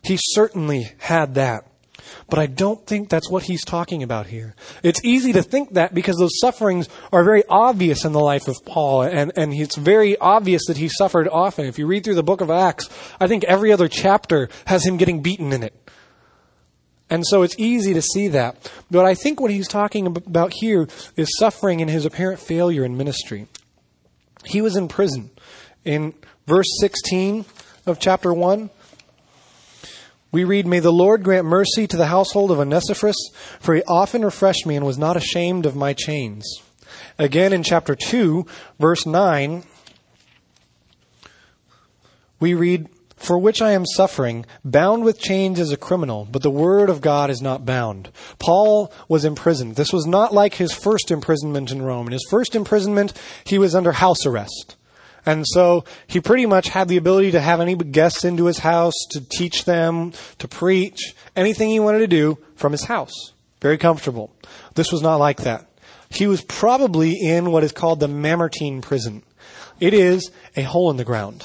[0.03, 1.67] He certainly had that.
[2.29, 4.55] But I don't think that's what he's talking about here.
[4.83, 8.57] It's easy to think that because those sufferings are very obvious in the life of
[8.65, 11.67] Paul, and, and it's very obvious that he suffered often.
[11.67, 12.89] If you read through the book of Acts,
[13.21, 15.75] I think every other chapter has him getting beaten in it.
[17.11, 18.71] And so it's easy to see that.
[18.91, 22.97] But I think what he's talking about here is suffering in his apparent failure in
[22.97, 23.47] ministry.
[24.45, 25.31] He was in prison.
[25.85, 26.15] In
[26.47, 27.45] verse 16
[27.87, 28.71] of chapter 1,
[30.35, 34.25] we read, May the Lord grant mercy to the household of Onesiphorus, for he often
[34.25, 36.45] refreshed me and was not ashamed of my chains.
[37.21, 38.45] Again in chapter 2,
[38.81, 39.63] verse 9,
[42.41, 46.51] we read, For which I am suffering, bound with chains as a criminal, but the
[46.51, 48.11] word of God is not bound.
[48.41, 49.77] Paul was imprisoned.
[49.77, 52.09] This was not like his first imprisonment in Rome.
[52.09, 53.13] In his first imprisonment,
[53.45, 54.75] he was under house arrest.
[55.27, 58.95] And so he pretty much had the ability to have any guests into his house,
[59.11, 63.33] to teach them, to preach, anything he wanted to do from his house.
[63.61, 64.35] Very comfortable.
[64.75, 65.67] This was not like that.
[66.11, 69.23] He was probably in what is called the Mamertine prison.
[69.81, 71.45] It is a hole in the ground.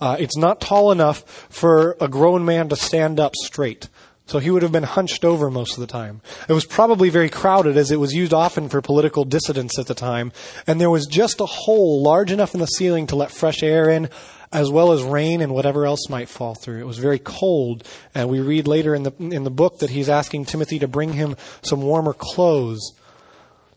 [0.00, 3.88] Uh, it's not tall enough for a grown man to stand up straight.
[4.26, 6.20] So he would have been hunched over most of the time.
[6.48, 9.94] It was probably very crowded as it was used often for political dissidents at the
[9.94, 10.32] time.
[10.66, 13.88] And there was just a hole large enough in the ceiling to let fresh air
[13.88, 14.10] in,
[14.52, 16.80] as well as rain and whatever else might fall through.
[16.80, 17.86] It was very cold.
[18.16, 21.12] And we read later in the, in the book that he's asking Timothy to bring
[21.12, 22.98] him some warmer clothes.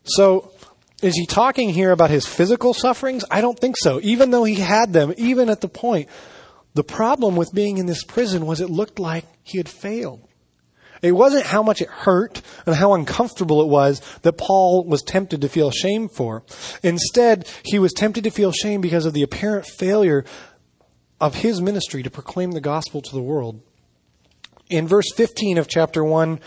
[0.02, 0.52] So,
[1.00, 3.24] is he talking here about his physical sufferings?
[3.30, 4.00] I don't think so.
[4.02, 6.08] Even though he had them, even at the point.
[6.74, 10.26] The problem with being in this prison was it looked like he had failed.
[11.02, 15.40] It wasn't how much it hurt and how uncomfortable it was that Paul was tempted
[15.40, 16.42] to feel shame for.
[16.82, 20.24] Instead, he was tempted to feel shame because of the apparent failure
[21.20, 23.60] of his ministry to proclaim the gospel to the world.
[24.68, 26.38] In verse 15 of chapter 1,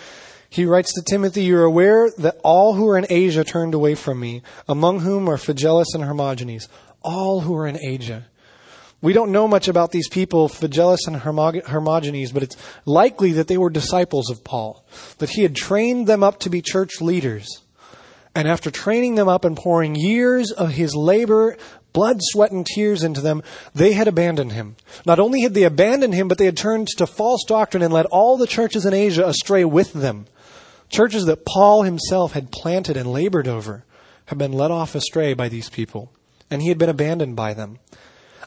[0.49, 4.19] he writes to Timothy, You're aware that all who are in Asia turned away from
[4.19, 6.67] me, among whom are Phygelus and Hermogenes.
[7.01, 8.27] All who are in Asia.
[9.03, 13.57] We don't know much about these people, Phygelus and Hermogenes, but it's likely that they
[13.57, 14.85] were disciples of Paul,
[15.17, 17.49] that he had trained them up to be church leaders.
[18.33, 21.57] And after training them up and pouring years of his labor,
[21.91, 23.43] blood, sweat, and tears into them,
[23.75, 24.77] they had abandoned him.
[25.05, 28.05] Not only had they abandoned him, but they had turned to false doctrine and led
[28.05, 30.27] all the churches in Asia astray with them.
[30.87, 33.83] Churches that Paul himself had planted and labored over
[34.27, 36.09] had been led off astray by these people,
[36.49, 37.79] and he had been abandoned by them.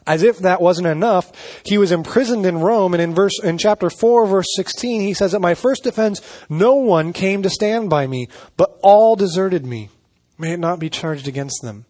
[0.07, 1.31] As if that wasn't enough,
[1.65, 5.35] he was imprisoned in Rome, and in verse in chapter four, verse sixteen, he says,
[5.35, 9.89] "At my first defense, no one came to stand by me, but all deserted me.
[10.37, 11.85] May it not be charged against them."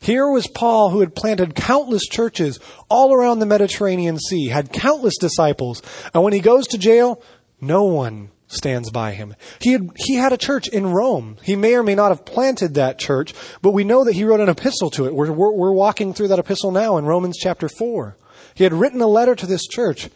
[0.00, 5.16] Here was Paul who had planted countless churches all around the Mediterranean Sea, had countless
[5.18, 5.82] disciples,
[6.14, 7.20] and when he goes to jail,
[7.60, 9.34] no one stands by him.
[9.60, 11.36] He had, he had a church in Rome.
[11.42, 14.40] He may or may not have planted that church, but we know that he wrote
[14.40, 15.14] an epistle to it.
[15.14, 18.16] We're, we're, we're walking through that epistle now in Romans chapter 4.
[18.54, 20.08] He had written a letter to this church.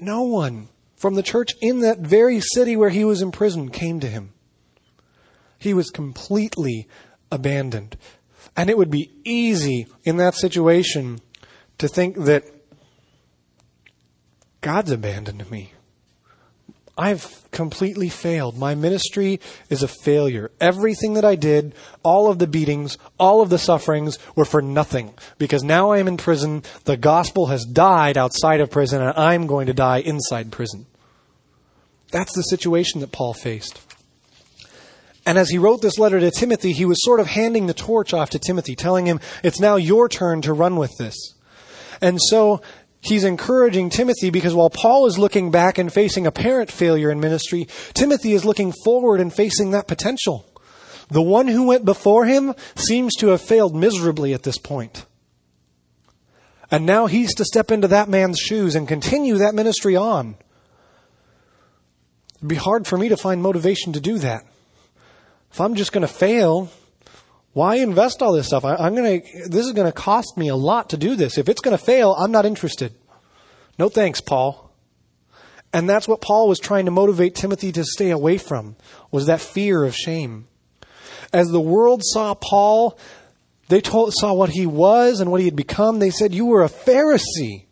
[0.00, 4.08] No one from the church in that very city where he was imprisoned came to
[4.08, 4.32] him.
[5.58, 6.88] He was completely
[7.30, 7.96] abandoned.
[8.56, 11.20] And it would be easy in that situation
[11.78, 12.44] to think that
[14.60, 15.72] God's abandoned me.
[16.98, 18.56] I've completely failed.
[18.56, 20.50] My ministry is a failure.
[20.60, 25.12] Everything that I did, all of the beatings, all of the sufferings were for nothing
[25.36, 26.62] because now I am in prison.
[26.84, 30.86] The gospel has died outside of prison and I'm going to die inside prison.
[32.12, 33.80] That's the situation that Paul faced.
[35.26, 38.14] And as he wrote this letter to Timothy, he was sort of handing the torch
[38.14, 41.34] off to Timothy, telling him, it's now your turn to run with this.
[42.00, 42.62] And so
[43.08, 47.66] he's encouraging Timothy because while Paul is looking back and facing apparent failure in ministry,
[47.94, 50.46] Timothy is looking forward and facing that potential.
[51.08, 55.06] The one who went before him seems to have failed miserably at this point.
[56.70, 60.36] And now he's to step into that man's shoes and continue that ministry on.
[62.36, 64.42] It'd be hard for me to find motivation to do that.
[65.52, 66.70] If I'm just going to fail,
[67.56, 68.66] why invest all this stuff?
[68.66, 71.38] I, going to, this is to cost me a lot to do this.
[71.38, 72.92] If it's to fail, I'm not interested.
[73.78, 74.70] No thanks, Paul.
[75.72, 78.76] And that's what Paul was trying to motivate Timothy to stay away from,
[79.10, 80.48] was that fear of shame.
[81.32, 82.98] As the world saw Paul,
[83.68, 85.98] they told, saw what he was and what he had become.
[85.98, 87.64] They said, you were a Pharisee.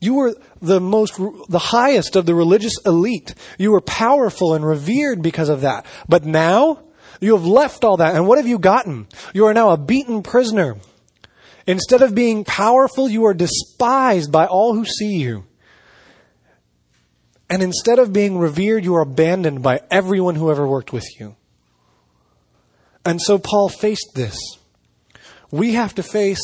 [0.00, 1.14] You were the most,
[1.48, 3.32] the highest of the religious elite.
[3.58, 5.86] You were powerful and revered because of that.
[6.08, 6.82] But now,
[7.20, 9.06] you have left all that, and what have you gotten?
[9.32, 10.76] You are now a beaten prisoner.
[11.66, 15.44] Instead of being powerful, you are despised by all who see you.
[17.48, 21.36] And instead of being revered, you are abandoned by everyone who ever worked with you.
[23.04, 24.36] And so Paul faced this.
[25.50, 26.40] We have to face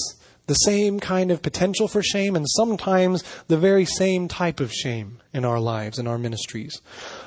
[0.52, 5.18] the same kind of potential for shame and sometimes the very same type of shame
[5.32, 6.82] in our lives, in our ministries.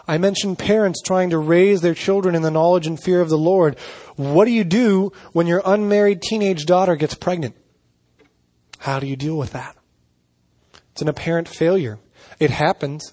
[0.07, 3.37] I mentioned parents trying to raise their children in the knowledge and fear of the
[3.37, 3.79] Lord.
[4.15, 7.55] What do you do when your unmarried teenage daughter gets pregnant?
[8.77, 9.75] How do you deal with that?
[10.91, 11.97] It's an apparent failure.
[12.39, 13.11] It happens.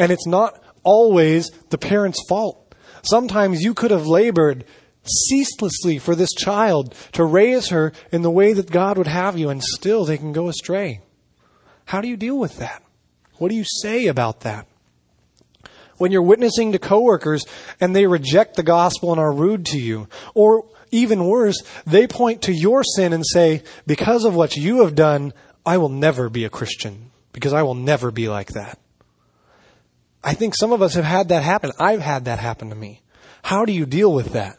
[0.00, 2.74] And it's not always the parent's fault.
[3.04, 4.64] Sometimes you could have labored
[5.04, 9.50] ceaselessly for this child to raise her in the way that God would have you,
[9.50, 11.00] and still they can go astray.
[11.86, 12.82] How do you deal with that?
[13.38, 14.66] What do you say about that?
[15.96, 17.44] When you're witnessing to coworkers
[17.80, 22.42] and they reject the gospel and are rude to you, or even worse, they point
[22.42, 25.32] to your sin and say, because of what you have done,
[25.66, 28.78] I will never be a Christian, because I will never be like that.
[30.22, 31.72] I think some of us have had that happen.
[31.78, 33.02] I've had that happen to me.
[33.42, 34.58] How do you deal with that?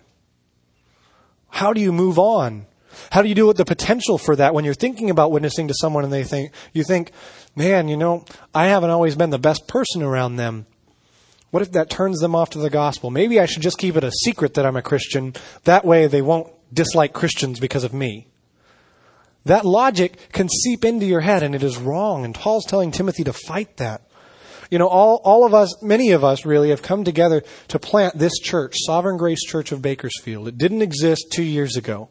[1.55, 2.65] How do you move on?
[3.11, 5.73] How do you deal with the potential for that when you're thinking about witnessing to
[5.73, 7.13] someone and they think, you think,
[7.55, 10.65] man, you know, I haven't always been the best person around them.
[11.51, 13.09] What if that turns them off to the gospel?
[13.09, 15.33] Maybe I should just keep it a secret that I'm a Christian.
[15.63, 18.27] That way they won't dislike Christians because of me.
[19.45, 22.25] That logic can seep into your head and it is wrong.
[22.25, 24.04] And Paul's telling Timothy to fight that.
[24.69, 28.17] You know, all, all of us, many of us really, have come together to plant
[28.17, 30.47] this church, Sovereign Grace Church of Bakersfield.
[30.47, 32.09] It didn't exist two years ago.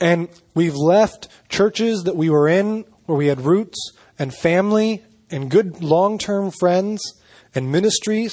[0.00, 5.50] And we've left churches that we were in where we had roots and family and
[5.50, 7.00] good long term friends
[7.54, 8.32] and ministries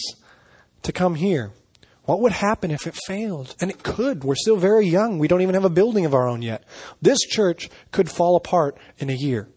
[0.83, 1.51] to come here.
[2.03, 3.53] What would happen if it failed?
[3.59, 4.23] And it could.
[4.23, 5.19] We're still very young.
[5.19, 6.63] We don't even have a building of our own yet.
[7.01, 9.49] This church could fall apart in a year.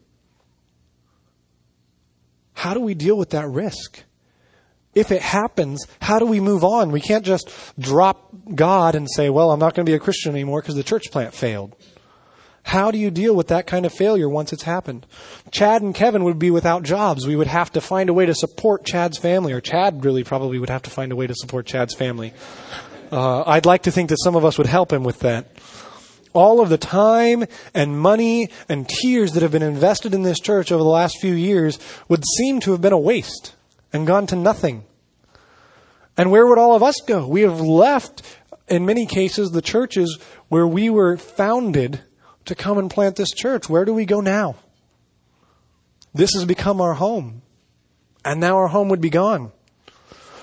[2.61, 4.05] How do we deal with that risk?
[4.95, 6.93] If it happens, how do we move on?
[6.93, 10.33] We can't just drop God and say, well, I'm not going to be a Christian
[10.33, 11.75] anymore because the church plant failed.
[12.65, 15.07] How do you deal with that kind of failure once it's happened?
[15.51, 17.27] Chad and Kevin would be without jobs.
[17.27, 20.59] We would have to find a way to support Chad's family, or Chad really probably
[20.59, 22.35] would have to find a way to support Chad's family.
[23.11, 25.47] Uh, I'd like to think that some of us would help him with that
[26.33, 30.71] all of the time and money and tears that have been invested in this church
[30.71, 33.55] over the last few years would seem to have been a waste
[33.93, 34.85] and gone to nothing.
[36.17, 37.27] And where would all of us go?
[37.27, 38.23] We have left,
[38.69, 42.01] in many cases, the churches where we were founded
[42.45, 43.69] to come and plant this church.
[43.69, 44.57] Where do we go now?
[46.13, 47.43] This has become our home.
[48.25, 49.53] And now our home would be gone.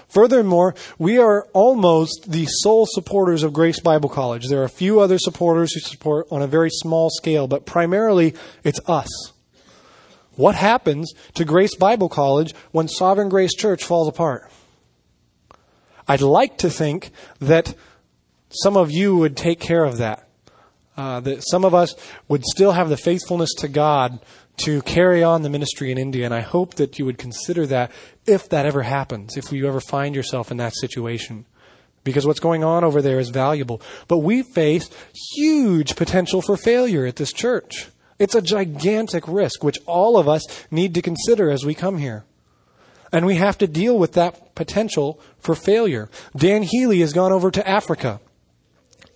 [0.07, 4.47] Furthermore, we are almost the sole supporters of Grace Bible College.
[4.47, 8.33] There are a few other supporters who support on a very small scale, but primarily
[8.63, 9.09] it's us.
[10.35, 14.49] What happens to Grace Bible College when Sovereign Grace Church falls apart?
[16.07, 17.73] I'd like to think that
[18.49, 20.23] some of you would take care of that.
[20.95, 21.95] Uh, that some of us
[22.27, 24.19] would still have the faithfulness to God
[24.57, 26.25] to carry on the ministry in India.
[26.25, 27.91] And I hope that you would consider that
[28.25, 31.45] if that ever happens, if you ever find yourself in that situation.
[32.07, 33.81] because what's going on over there is valuable.
[34.07, 34.89] But we face
[35.35, 37.89] huge potential for failure at this church.
[38.17, 42.23] It's a gigantic risk, which all of us need to consider as we come here.
[43.11, 46.09] And we have to deal with that potential for failure.
[46.35, 48.21] Dan Healy has gone over to Africa.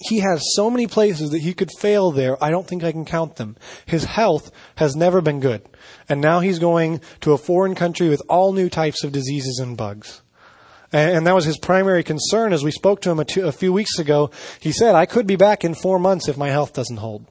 [0.09, 2.41] He has so many places that he could fail there.
[2.43, 3.55] I don't think I can count them.
[3.85, 5.61] His health has never been good.
[6.09, 9.77] And now he's going to a foreign country with all new types of diseases and
[9.77, 10.21] bugs.
[10.93, 13.71] And, that was his primary concern as we spoke to him a, two, a few
[13.71, 14.31] weeks ago.
[14.59, 17.27] He said, I could be back in four months if my health doesn't hold.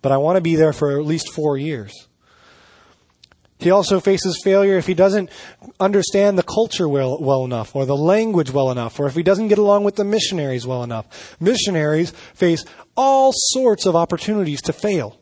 [0.00, 2.08] But I want to be there for at least four years.
[3.60, 5.30] He also faces failure if he doesn't
[5.78, 9.48] understand the culture well, well enough, or the language well enough, or if he doesn't
[9.48, 11.36] get along with the missionaries well enough.
[11.38, 12.64] Missionaries face
[12.96, 15.18] all sorts of opportunities to fail.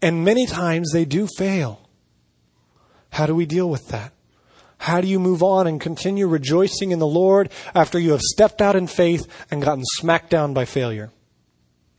[0.00, 1.88] And many times they do fail.
[3.10, 4.12] How do we deal with that?
[4.78, 8.60] How do you move on and continue rejoicing in the Lord after you have stepped
[8.60, 11.10] out in faith and gotten smacked down by failure?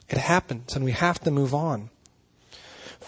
[0.08, 1.90] It happens, and we have to move on.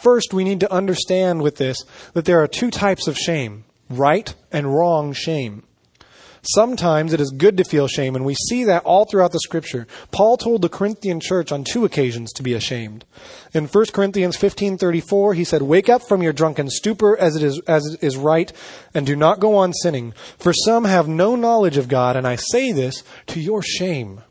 [0.01, 1.83] First, we need to understand with this
[2.13, 5.63] that there are two types of shame right and wrong shame.
[6.41, 9.87] Sometimes it is good to feel shame, and we see that all throughout the scripture.
[10.11, 13.03] Paul told the Corinthian church on two occasions to be ashamed.
[13.53, 17.59] In 1 Corinthians 15:34, he said, "Wake up from your drunken stupor as it is
[17.67, 18.53] as it is right,
[18.93, 22.37] and do not go on sinning, for some have no knowledge of God, and I
[22.37, 24.21] say this to your shame."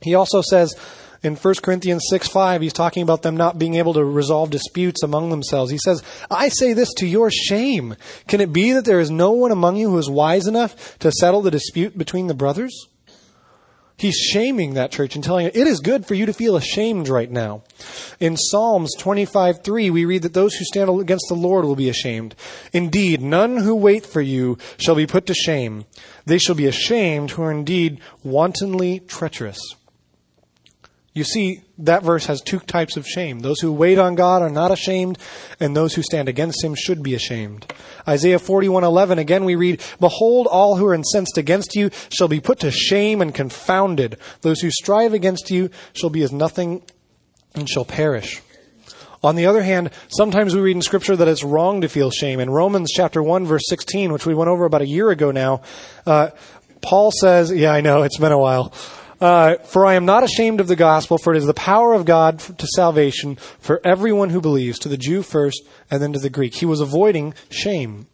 [0.00, 0.74] He also says,
[1.22, 5.02] in 1 Corinthians 6 5, he's talking about them not being able to resolve disputes
[5.02, 5.70] among themselves.
[5.70, 7.96] He says, I say this to your shame.
[8.26, 11.12] Can it be that there is no one among you who is wise enough to
[11.12, 12.88] settle the dispute between the brothers?
[13.96, 17.08] He's shaming that church and telling it, it is good for you to feel ashamed
[17.08, 17.62] right now.
[18.18, 21.88] In Psalms 25 3, we read that those who stand against the Lord will be
[21.88, 22.34] ashamed.
[22.72, 25.84] Indeed, none who wait for you shall be put to shame.
[26.26, 29.60] They shall be ashamed who are indeed wantonly treacherous.
[31.14, 33.40] You see, that verse has two types of shame.
[33.40, 35.18] Those who wait on God are not ashamed,
[35.60, 37.66] and those who stand against him should be ashamed.
[38.08, 42.60] Isaiah 41:11 again we read, "Behold, all who are incensed against you shall be put
[42.60, 44.16] to shame and confounded.
[44.40, 46.80] Those who strive against you shall be as nothing
[47.54, 48.40] and shall perish."
[49.22, 52.40] On the other hand, sometimes we read in scripture that it's wrong to feel shame.
[52.40, 55.60] In Romans chapter 1 verse 16, which we went over about a year ago now,
[56.06, 56.30] uh,
[56.80, 58.72] Paul says, yeah, I know, it's been a while.
[59.22, 62.04] Uh, for I am not ashamed of the gospel, for it is the power of
[62.04, 66.28] God to salvation for everyone who believes, to the Jew first, and then to the
[66.28, 66.56] Greek.
[66.56, 68.08] He was avoiding shame.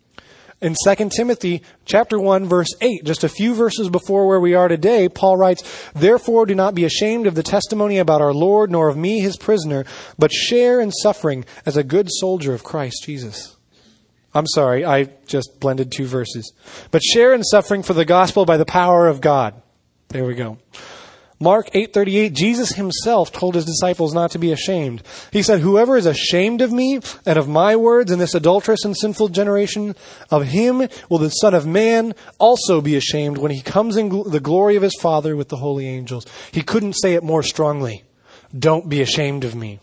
[0.61, 4.69] In 2 Timothy chapter 1 verse 8, just a few verses before where we are
[4.69, 5.63] today, Paul writes,
[5.95, 9.39] Therefore do not be ashamed of the testimony about our Lord, nor of me his
[9.39, 9.87] prisoner,
[10.19, 13.57] but share in suffering as a good soldier of Christ Jesus.
[14.35, 16.53] I'm sorry, I just blended two verses.
[16.91, 19.63] But share in suffering for the gospel by the power of God.
[20.09, 20.59] There we go.
[21.41, 25.03] Mark 8:38 Jesus himself told his disciples not to be ashamed.
[25.33, 28.97] He said, "Whoever is ashamed of me and of my words in this adulterous and
[28.97, 29.95] sinful generation,
[30.31, 34.31] of him will the Son of man also be ashamed when he comes in gl-
[34.31, 38.03] the glory of his Father with the holy angels." He couldn't say it more strongly.
[38.57, 39.79] Don't be ashamed of me.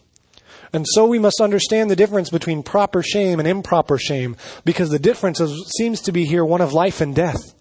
[0.74, 4.36] And so we must understand the difference between proper shame and improper shame
[4.66, 7.55] because the difference is, seems to be here one of life and death.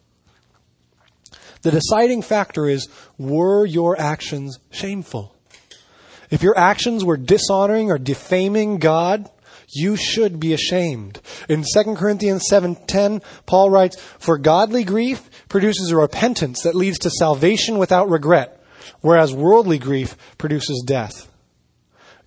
[1.64, 2.88] The deciding factor is
[3.18, 5.34] were your actions shameful?
[6.30, 9.30] If your actions were dishonoring or defaming God,
[9.74, 11.20] you should be ashamed.
[11.48, 17.10] In 2 Corinthians 7:10, Paul writes, "For godly grief produces a repentance that leads to
[17.10, 18.60] salvation without regret,
[19.00, 21.28] whereas worldly grief produces death."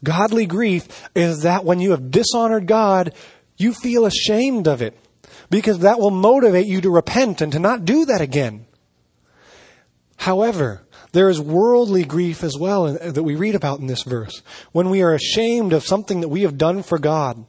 [0.04, 3.14] Godly grief is that when you have dishonored God,
[3.56, 4.98] you feel ashamed of it
[5.52, 8.67] because that will motivate you to repent and to not do that again.
[10.18, 14.42] However, there is worldly grief as well that we read about in this verse.
[14.72, 17.46] When we are ashamed of something that we have done for God.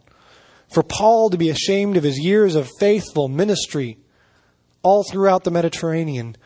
[0.68, 3.98] For Paul to be ashamed of his years of faithful ministry
[4.82, 6.36] all throughout the Mediterranean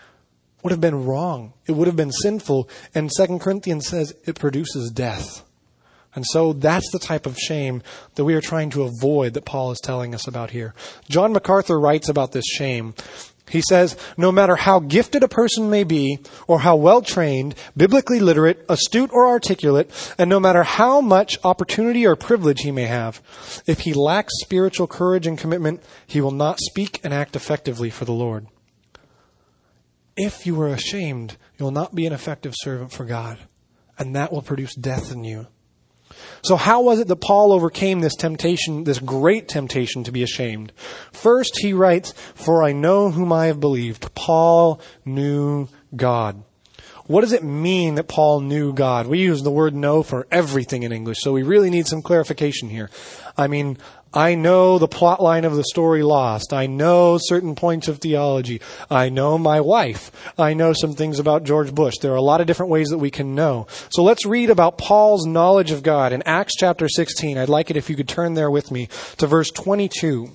[0.62, 1.54] would have been wrong.
[1.66, 2.68] It would have been sinful.
[2.94, 5.44] And 2 Corinthians says it produces death.
[6.14, 7.82] And so that's the type of shame
[8.14, 10.74] that we are trying to avoid that Paul is telling us about here.
[11.08, 12.94] John MacArthur writes about this shame
[13.52, 18.18] he says, no matter how gifted a person may be, or how well trained, biblically
[18.18, 23.20] literate, astute, or articulate, and no matter how much opportunity or privilege he may have,
[23.66, 28.06] if he lacks spiritual courage and commitment, he will not speak and act effectively for
[28.06, 28.46] the Lord.
[30.16, 33.38] If you are ashamed, you will not be an effective servant for God,
[33.98, 35.46] and that will produce death in you.
[36.42, 40.72] So, how was it that Paul overcame this temptation, this great temptation to be ashamed?
[41.12, 44.14] First, he writes, For I know whom I have believed.
[44.14, 46.42] Paul knew God.
[47.06, 49.06] What does it mean that Paul knew God?
[49.06, 52.68] We use the word know for everything in English, so we really need some clarification
[52.68, 52.90] here.
[53.36, 53.76] I mean,
[54.14, 56.52] I know the plot line of the story Lost.
[56.52, 58.60] I know certain points of theology.
[58.90, 60.12] I know my wife.
[60.38, 61.98] I know some things about George Bush.
[61.98, 63.66] There are a lot of different ways that we can know.
[63.88, 67.38] So let's read about Paul's knowledge of God in Acts chapter 16.
[67.38, 70.30] I'd like it if you could turn there with me to verse 22.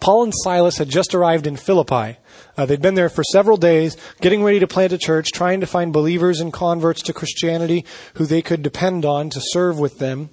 [0.00, 2.16] Paul and Silas had just arrived in Philippi.
[2.56, 5.66] Uh, they'd been there for several days, getting ready to plant a church, trying to
[5.66, 10.30] find believers and converts to Christianity who they could depend on to serve with them.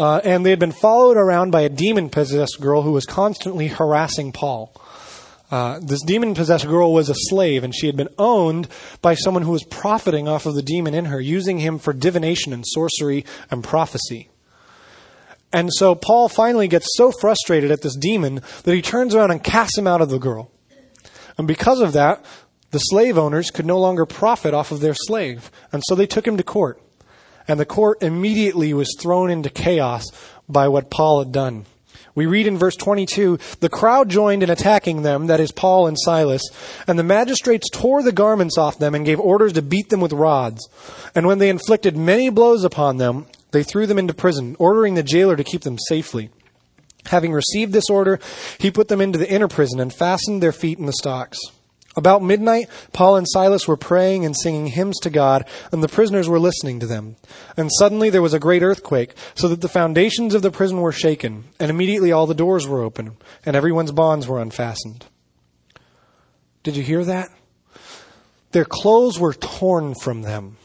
[0.00, 3.68] Uh, and they had been followed around by a demon possessed girl who was constantly
[3.68, 4.72] harassing Paul.
[5.50, 8.66] Uh, this demon possessed girl was a slave, and she had been owned
[9.02, 12.54] by someone who was profiting off of the demon in her, using him for divination
[12.54, 14.30] and sorcery and prophecy.
[15.52, 19.44] And so Paul finally gets so frustrated at this demon that he turns around and
[19.44, 20.50] casts him out of the girl.
[21.36, 22.24] And because of that,
[22.70, 25.50] the slave owners could no longer profit off of their slave.
[25.72, 26.80] And so they took him to court
[27.48, 30.04] and the court immediately was thrown into chaos
[30.48, 31.66] by what Paul had done.
[32.14, 35.96] We read in verse 22 the crowd joined in attacking them, that is, Paul and
[35.98, 36.42] Silas,
[36.86, 40.12] and the magistrates tore the garments off them and gave orders to beat them with
[40.12, 40.68] rods.
[41.14, 45.02] And when they inflicted many blows upon them, they threw them into prison, ordering the
[45.02, 46.30] jailer to keep them safely.
[47.06, 48.20] Having received this order,
[48.58, 51.38] he put them into the inner prison and fastened their feet in the stocks.
[52.00, 56.30] About midnight, Paul and Silas were praying and singing hymns to God, and the prisoners
[56.30, 57.16] were listening to them.
[57.58, 60.92] And suddenly there was a great earthquake, so that the foundations of the prison were
[60.92, 65.04] shaken, and immediately all the doors were open, and everyone's bonds were unfastened.
[66.62, 67.28] Did you hear that?
[68.52, 70.56] Their clothes were torn from them.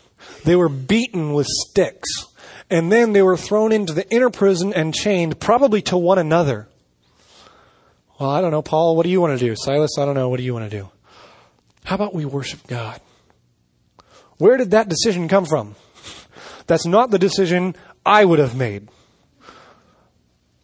[0.45, 2.27] They were beaten with sticks.
[2.69, 6.69] And then they were thrown into the inner prison and chained, probably to one another.
[8.17, 9.53] Well, I don't know, Paul, what do you want to do?
[9.57, 10.89] Silas, I don't know, what do you want to do?
[11.85, 12.99] How about we worship God?
[14.37, 15.75] Where did that decision come from?
[16.67, 17.75] That's not the decision
[18.05, 18.89] I would have made.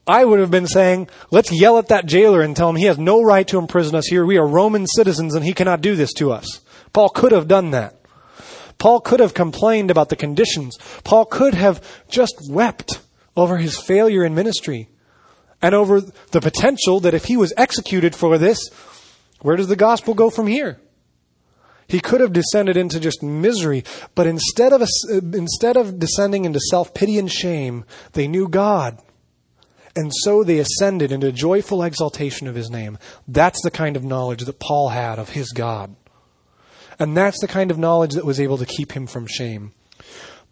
[0.08, 2.98] I would have been saying, let's yell at that jailer and tell him he has
[2.98, 4.26] no right to imprison us here.
[4.26, 6.62] We are Roman citizens and he cannot do this to us.
[6.92, 8.02] Paul could have done that.
[8.80, 10.78] Paul could have complained about the conditions.
[11.04, 13.00] Paul could have just wept
[13.38, 14.90] over his failure in ministry
[15.62, 18.58] and over the potential that if he was executed for this,
[19.42, 20.80] where does the gospel go from here?
[21.92, 23.84] He could have descended into just misery,
[24.16, 24.86] but instead of, uh,
[25.34, 27.84] instead of descending into self pity and shame,
[28.14, 28.98] they knew God.
[29.94, 32.98] And so they ascended into joyful exaltation of his name.
[33.28, 35.94] That's the kind of knowledge that Paul had of his God.
[36.98, 39.74] And that's the kind of knowledge that was able to keep him from shame.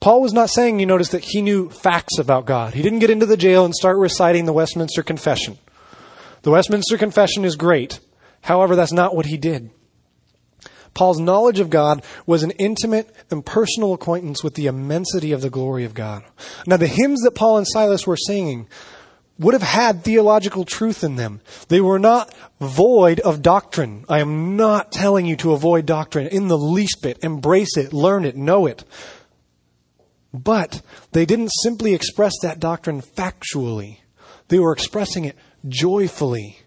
[0.02, 2.74] Paul was not saying, you notice, that he knew facts about God.
[2.74, 5.58] He didn't get into the jail and start reciting the Westminster Confession.
[6.42, 8.02] The Westminster Confession is great.
[8.42, 9.70] However, that's not what he did.
[10.94, 15.50] Paul's knowledge of God was an intimate and personal acquaintance with the immensity of the
[15.50, 16.24] glory of God.
[16.66, 18.68] Now, the hymns that Paul and Silas were singing
[19.40, 21.40] would have had theological truth in them.
[21.70, 24.04] They were not void of doctrine.
[24.10, 27.24] I am not telling you to avoid doctrine in the least bit.
[27.24, 28.84] Embrace it, learn it, know it.
[30.34, 30.82] But
[31.14, 34.00] they didn't simply express that doctrine factually.
[34.50, 35.38] They were expressing it
[35.68, 36.60] joyfully.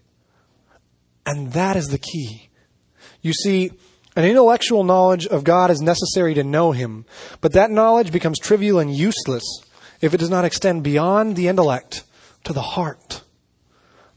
[1.25, 2.49] And that is the key.
[3.21, 3.71] You see,
[4.15, 7.05] an intellectual knowledge of God is necessary to know Him,
[7.41, 9.43] but that knowledge becomes trivial and useless
[10.01, 12.03] if it does not extend beyond the intellect
[12.43, 13.23] to the heart.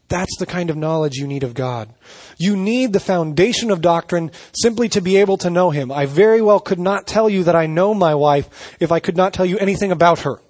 [0.09, 1.93] That's the kind of knowledge you need of God.
[2.39, 5.91] You need the foundation of doctrine simply to be able to know Him.
[5.91, 9.17] I very well could not tell you that I know my wife if I could
[9.17, 10.41] not tell you anything about her.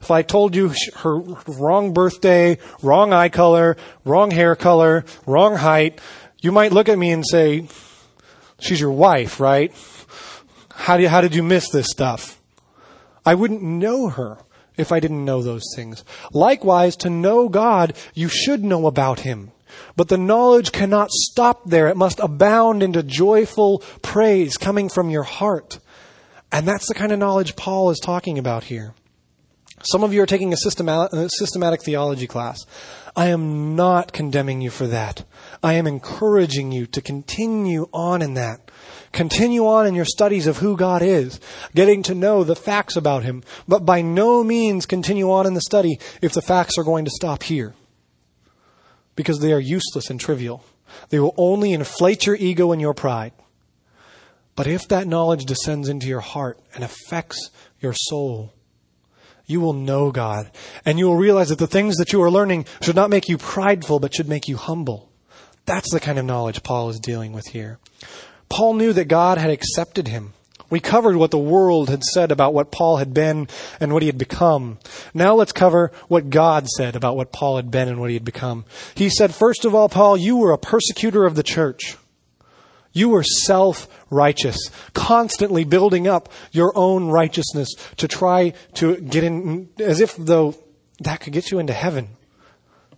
[0.00, 6.00] If I told you her wrong birthday, wrong eye color, wrong hair color, wrong height,
[6.40, 7.68] you might look at me and say,
[8.62, 9.72] She's your wife, right?
[10.70, 12.40] How, do you, how did you miss this stuff?
[13.26, 14.38] I wouldn't know her
[14.76, 16.04] if I didn't know those things.
[16.32, 19.50] Likewise, to know God, you should know about Him.
[19.96, 21.88] But the knowledge cannot stop there.
[21.88, 25.80] It must abound into joyful praise coming from your heart.
[26.52, 28.94] And that's the kind of knowledge Paul is talking about here.
[29.82, 32.64] Some of you are taking a systematic, theology class.
[33.14, 35.24] I am not condemning you for that.
[35.62, 38.70] I am encouraging you to continue on in that.
[39.12, 41.38] Continue on in your studies of who God is,
[41.74, 45.60] getting to know the facts about Him, but by no means continue on in the
[45.60, 47.74] study if the facts are going to stop here.
[49.14, 50.64] Because they are useless and trivial.
[51.10, 53.32] They will only inflate your ego and your pride.
[54.56, 57.50] But if that knowledge descends into your heart and affects
[57.80, 58.54] your soul,
[59.52, 60.50] you will know God.
[60.84, 63.38] And you will realize that the things that you are learning should not make you
[63.38, 65.10] prideful, but should make you humble.
[65.66, 67.78] That's the kind of knowledge Paul is dealing with here.
[68.48, 70.32] Paul knew that God had accepted him.
[70.68, 73.46] We covered what the world had said about what Paul had been
[73.78, 74.78] and what he had become.
[75.12, 78.24] Now let's cover what God said about what Paul had been and what he had
[78.24, 78.64] become.
[78.94, 81.98] He said, first of all, Paul, you were a persecutor of the church.
[82.92, 84.58] You were self righteous,
[84.92, 90.54] constantly building up your own righteousness to try to get in, as if though
[91.00, 92.08] that could get you into heaven.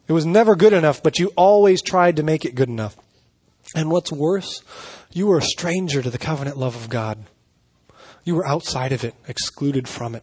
[0.07, 2.97] It was never good enough, but you always tried to make it good enough.
[3.75, 4.63] And what's worse,
[5.13, 7.19] you were a stranger to the covenant love of God.
[8.25, 10.23] You were outside of it, excluded from it.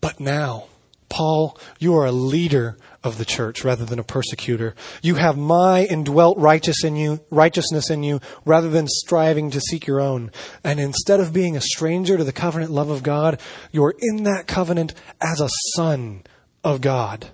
[0.00, 0.66] But now,
[1.08, 2.76] Paul, you are a leader
[3.06, 4.74] of the church rather than a persecutor.
[5.00, 9.86] You have my indwelt righteous in you, righteousness in you rather than striving to seek
[9.86, 10.30] your own.
[10.62, 13.40] And instead of being a stranger to the covenant love of God,
[13.72, 16.24] you are in that covenant as a son
[16.62, 17.28] of God.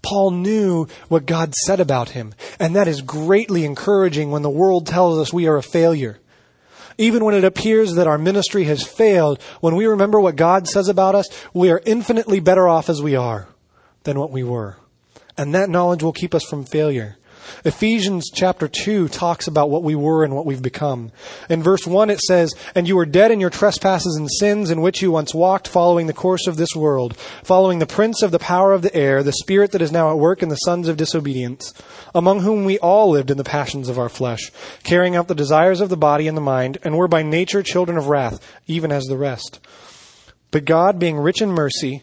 [0.00, 4.86] Paul knew what God said about him, and that is greatly encouraging when the world
[4.86, 6.18] tells us we are a failure.
[6.98, 10.88] Even when it appears that our ministry has failed, when we remember what God says
[10.88, 13.46] about us, we are infinitely better off as we are
[14.04, 14.76] than what we were.
[15.36, 17.16] And that knowledge will keep us from failure.
[17.64, 21.10] Ephesians chapter 2 talks about what we were and what we've become.
[21.48, 24.80] In verse 1 it says, And you were dead in your trespasses and sins in
[24.80, 28.38] which you once walked, following the course of this world, following the prince of the
[28.38, 30.96] power of the air, the spirit that is now at work in the sons of
[30.96, 31.72] disobedience,
[32.14, 34.50] among whom we all lived in the passions of our flesh,
[34.82, 37.96] carrying out the desires of the body and the mind, and were by nature children
[37.96, 39.60] of wrath, even as the rest.
[40.50, 42.02] But God, being rich in mercy,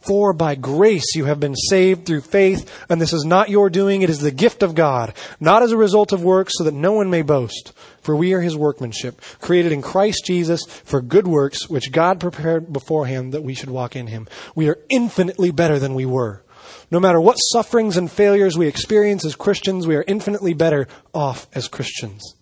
[0.00, 4.00] For by grace you have been saved through faith, and this is not your doing,
[4.00, 6.92] it is the gift of God, not as a result of works, so that no
[6.92, 7.74] one may boast.
[8.00, 12.72] For we are his workmanship, created in Christ Jesus for good works, which God prepared
[12.72, 14.26] beforehand that we should walk in him.
[14.54, 16.42] We are infinitely better than we were.
[16.90, 21.46] No matter what sufferings and failures we experience as Christians, we are infinitely better off
[21.54, 22.34] as Christians.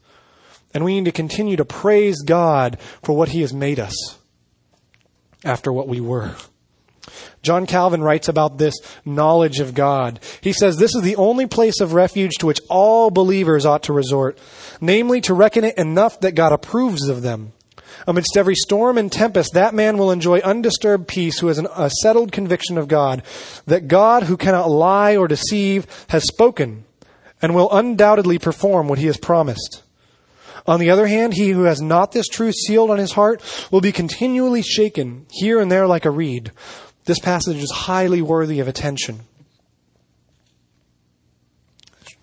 [0.73, 4.19] And we need to continue to praise God for what he has made us
[5.45, 6.37] after what we were.
[7.49, 8.75] John Calvin writes about this
[9.07, 10.21] knowledge of God.
[10.43, 13.95] He says, This is the only place of refuge to which all believers ought to
[13.95, 14.39] resort,
[14.83, 17.55] namely to reckon it enough that God approves of them.
[18.07, 21.89] Amidst every storm and tempest, that man will enjoy undisturbed peace who has an, a
[22.03, 23.23] settled conviction of God,
[23.65, 26.85] that God, who cannot lie or deceive, has spoken
[27.41, 29.83] and will undoubtedly perform what he has promised.
[30.67, 33.81] On the other hand, he who has not this truth sealed on his heart will
[33.81, 36.53] be continually shaken here and there like a reed.
[37.09, 39.21] This passage is highly worthy of attention.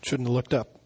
[0.04, 0.80] Shouldn't have looked up.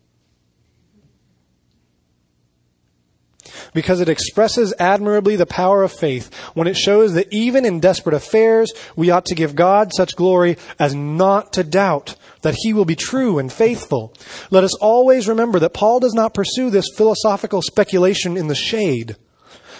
[3.74, 8.16] Because it expresses admirably the power of faith when it shows that even in desperate
[8.16, 12.86] affairs, we ought to give God such glory as not to doubt that he will
[12.86, 14.14] be true and faithful.
[14.50, 19.18] Let us always remember that Paul does not pursue this philosophical speculation in the shade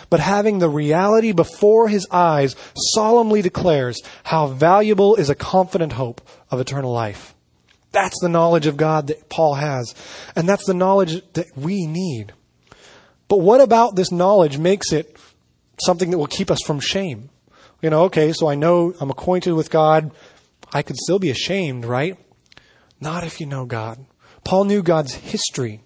[0.10, 6.22] but having the reality before his eyes, solemnly declares how valuable is a confident hope
[6.50, 7.36] of eternal life.
[7.92, 9.94] That's the knowledge of God that Paul has,
[10.36, 12.34] and that's the knowledge that we need.
[13.28, 15.18] But what about this knowledge makes it
[15.86, 17.30] something that will keep us from shame?
[17.82, 20.12] You know, okay, so I know I'm acquainted with God.
[20.74, 22.18] I could still be ashamed, right?
[23.00, 24.06] Not if you know God.
[24.44, 25.82] Paul knew God's history.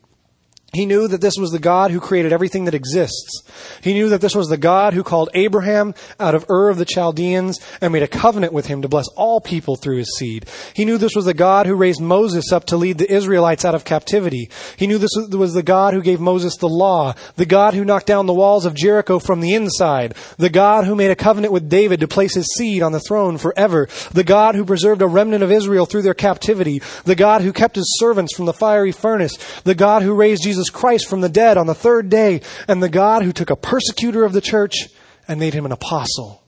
[0.73, 3.43] He knew that this was the God who created everything that exists.
[3.81, 6.85] He knew that this was the God who called Abraham out of Ur of the
[6.85, 10.47] Chaldeans and made a covenant with him to bless all people through his seed.
[10.73, 13.75] He knew this was the God who raised Moses up to lead the Israelites out
[13.75, 14.49] of captivity.
[14.75, 18.07] He knew this was the God who gave Moses the law, the God who knocked
[18.07, 21.69] down the walls of Jericho from the inside, the God who made a covenant with
[21.69, 25.43] David to place his seed on the throne forever, the God who preserved a remnant
[25.43, 29.37] of Israel through their captivity, the God who kept his servants from the fiery furnace,
[29.65, 32.81] the God who raised Jesus Jesus Christ from the dead on the third day, and
[32.81, 34.87] the God who took a persecutor of the church
[35.27, 36.42] and made him an apostle.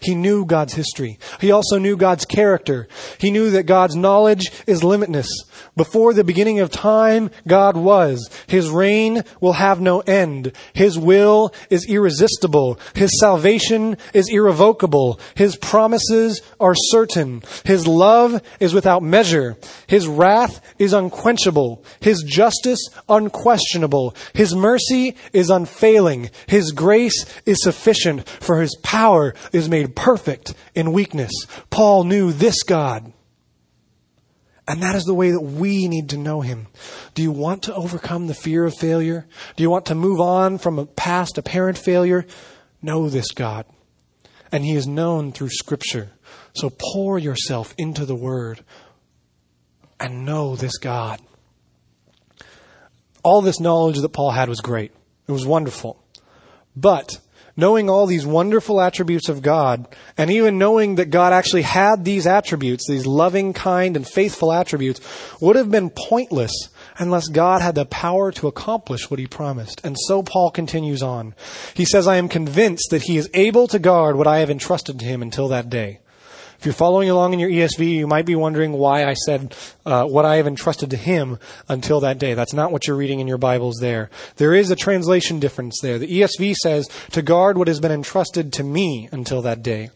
[0.00, 1.18] He knew God's history.
[1.40, 2.88] He also knew God's character.
[3.18, 5.28] He knew that God's knowledge is limitless.
[5.76, 8.28] Before the beginning of time, God was.
[8.46, 10.52] His reign will have no end.
[10.72, 12.78] His will is irresistible.
[12.94, 15.20] His salvation is irrevocable.
[15.34, 17.42] His promises are certain.
[17.64, 19.56] His love is without measure.
[19.86, 21.84] His wrath is unquenchable.
[22.00, 24.14] His justice unquestionable.
[24.34, 26.30] His mercy is unfailing.
[26.46, 31.30] His grace is sufficient for his power is made perfect in weakness.
[31.70, 33.12] Paul knew this God.
[34.66, 36.66] And that is the way that we need to know Him.
[37.14, 39.26] Do you want to overcome the fear of failure?
[39.56, 42.26] Do you want to move on from a past apparent failure?
[42.82, 43.64] Know this God.
[44.52, 46.10] And He is known through Scripture.
[46.54, 48.62] So pour yourself into the Word
[49.98, 51.20] and know this God.
[53.22, 54.92] All this knowledge that Paul had was great.
[55.26, 56.02] It was wonderful.
[56.76, 57.20] But
[57.58, 59.84] knowing all these wonderful attributes of God,
[60.16, 65.00] and even knowing that God actually had these attributes, these loving, kind, and faithful attributes,
[65.40, 66.52] would have been pointless
[66.98, 69.84] unless God had the power to accomplish what he promised.
[69.84, 71.34] And so Paul continues on.
[71.74, 75.00] He says, I am convinced that he is able to guard what I have entrusted
[75.00, 75.98] to him until that day.
[76.58, 79.54] If you're following along in your ESV, you might be wondering why I said
[79.86, 81.38] uh, what I have entrusted to him
[81.68, 82.34] until that day.
[82.34, 84.10] That's not what you're reading in your Bibles there.
[84.38, 86.00] There is a translation difference there.
[86.00, 89.90] The ESV says, to guard what has been entrusted to me until that day.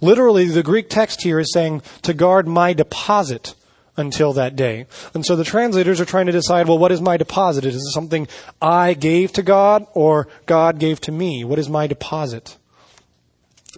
[0.00, 3.54] Literally, the Greek text here is saying, to guard my deposit
[3.96, 4.86] until that day.
[5.14, 7.64] And so the translators are trying to decide, well, what is my deposit?
[7.64, 8.26] Is it something
[8.60, 11.44] I gave to God or God gave to me?
[11.44, 12.56] What is my deposit?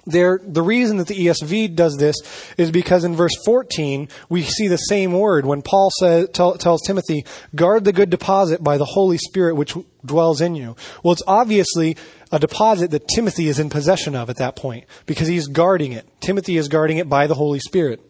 [0.07, 2.17] There, the reason that the ESV does this
[2.59, 6.83] is because in verse 14, we see the same word when Paul says, tell, tells
[6.83, 7.25] Timothy,
[7.55, 9.75] guard the good deposit by the Holy Spirit which
[10.05, 10.77] dwells in you.
[11.03, 11.97] Well, it's obviously
[12.31, 16.07] a deposit that Timothy is in possession of at that point because he's guarding it.
[16.21, 18.01] Timothy is guarding it by the Holy Spirit.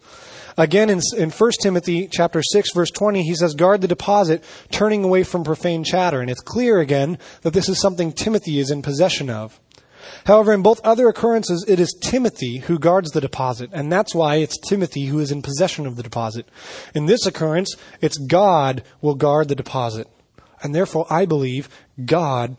[0.56, 5.02] Again, in, in 1 Timothy chapter 6, verse 20, he says, guard the deposit, turning
[5.02, 6.20] away from profane chatter.
[6.20, 9.60] And it's clear again that this is something Timothy is in possession of.
[10.26, 14.36] However, in both other occurrences, it is Timothy who guards the deposit, and that's why
[14.36, 16.48] it's Timothy who is in possession of the deposit.
[16.94, 20.08] In this occurrence, it's God will guard the deposit.
[20.62, 21.68] And therefore, I believe
[22.04, 22.56] God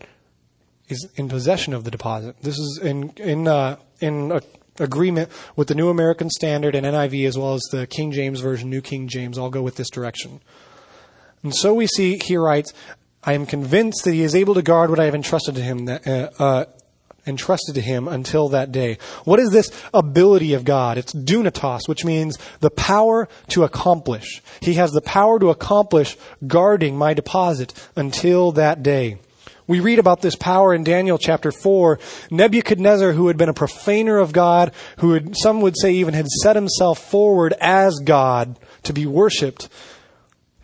[0.88, 2.36] is in possession of the deposit.
[2.42, 4.40] This is in, in, uh, in
[4.80, 8.70] agreement with the New American Standard and NIV as well as the King James Version,
[8.70, 10.42] New King James, all go with this direction.
[11.44, 12.74] And so we see, he writes,
[13.24, 15.86] I am convinced that he is able to guard what I have entrusted to him,
[15.86, 16.66] that, uh, uh,
[17.28, 18.98] entrusted to him until that day.
[19.24, 20.98] What is this ability of God?
[20.98, 24.42] It's dunatos, which means the power to accomplish.
[24.62, 29.20] He has the power to accomplish guarding my deposit until that day.
[29.68, 32.00] We read about this power in Daniel chapter 4.
[32.30, 36.28] Nebuchadnezzar, who had been a profaner of God, who had, some would say even had
[36.28, 39.68] set himself forward as God to be worshiped,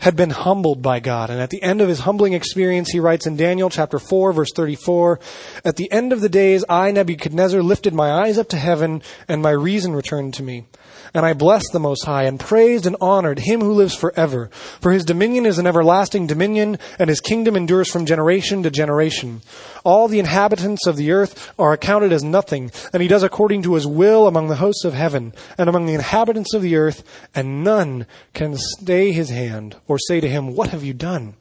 [0.01, 1.29] had been humbled by God.
[1.29, 4.51] And at the end of his humbling experience, he writes in Daniel chapter 4, verse
[4.53, 5.19] 34,
[5.63, 9.41] At the end of the days, I, Nebuchadnezzar, lifted my eyes up to heaven, and
[9.43, 10.65] my reason returned to me.
[11.13, 14.49] And I blessed the Most High, and praised and honored him who lives forever.
[14.79, 19.41] For his dominion is an everlasting dominion, and his kingdom endures from generation to generation.
[19.83, 23.73] All the inhabitants of the earth are accounted as nothing, and he does according to
[23.73, 27.03] his will among the hosts of heaven, and among the inhabitants of the earth,
[27.35, 31.35] and none can stay his hand, or say to him, What have you done?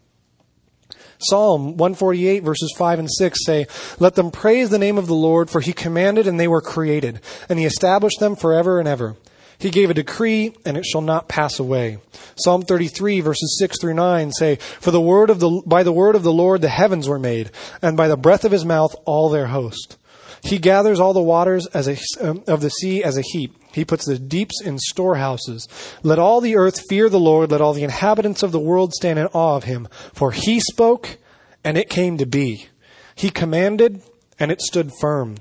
[1.23, 3.67] Psalm 148 verses 5 and 6 say,
[3.99, 7.21] Let them praise the name of the Lord, for he commanded and they were created,
[7.49, 9.17] and he established them forever and ever.
[9.61, 11.99] He gave a decree and it shall not pass away.
[12.37, 16.17] Psalm 33 verses 6 through 9 say, For the word of the, by the word
[16.17, 17.51] of the Lord the heavens were made,
[17.83, 19.99] and by the breath of his mouth all their host.
[20.43, 23.55] He gathers all the waters as a, um, of the sea as a heap.
[23.73, 25.69] He puts the deeps in storehouses.
[26.03, 27.51] Let all the earth fear the Lord.
[27.51, 29.87] Let all the inhabitants of the world stand in awe of him.
[30.15, 31.19] For he spoke,
[31.63, 32.69] and it came to be.
[33.15, 34.03] He commanded,
[34.39, 35.37] and it stood firm.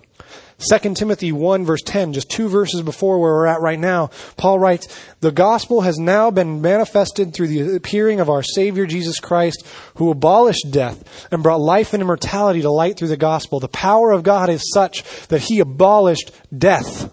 [0.60, 4.60] 2 Timothy 1 verse 10, just two verses before where we're at right now, Paul
[4.60, 4.88] writes,
[5.22, 10.12] The gospel has now been manifested through the appearing of our Savior Jesus Christ, who
[10.12, 13.60] abolished death and brought life and immortality to light through the gospel.
[13.60, 17.10] The power of God is such that he abolished death.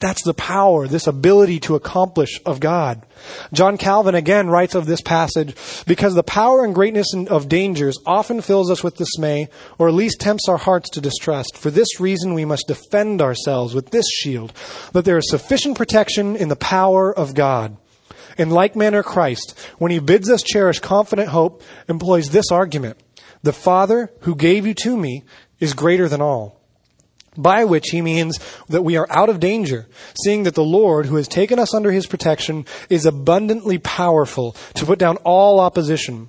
[0.00, 3.04] That's the power, this ability to accomplish of God.
[3.52, 5.54] John Calvin again writes of this passage,
[5.86, 9.48] because the power and greatness of dangers often fills us with dismay,
[9.78, 11.58] or at least tempts our hearts to distrust.
[11.58, 14.54] For this reason we must defend ourselves with this shield,
[14.92, 17.76] that there is sufficient protection in the power of God.
[18.38, 22.96] In like manner, Christ, when he bids us cherish confident hope, employs this argument.
[23.42, 25.24] The Father who gave you to me
[25.58, 26.59] is greater than all
[27.36, 29.86] by which he means that we are out of danger,
[30.22, 34.86] seeing that the Lord, who has taken us under his protection, is abundantly powerful to
[34.86, 36.28] put down all opposition.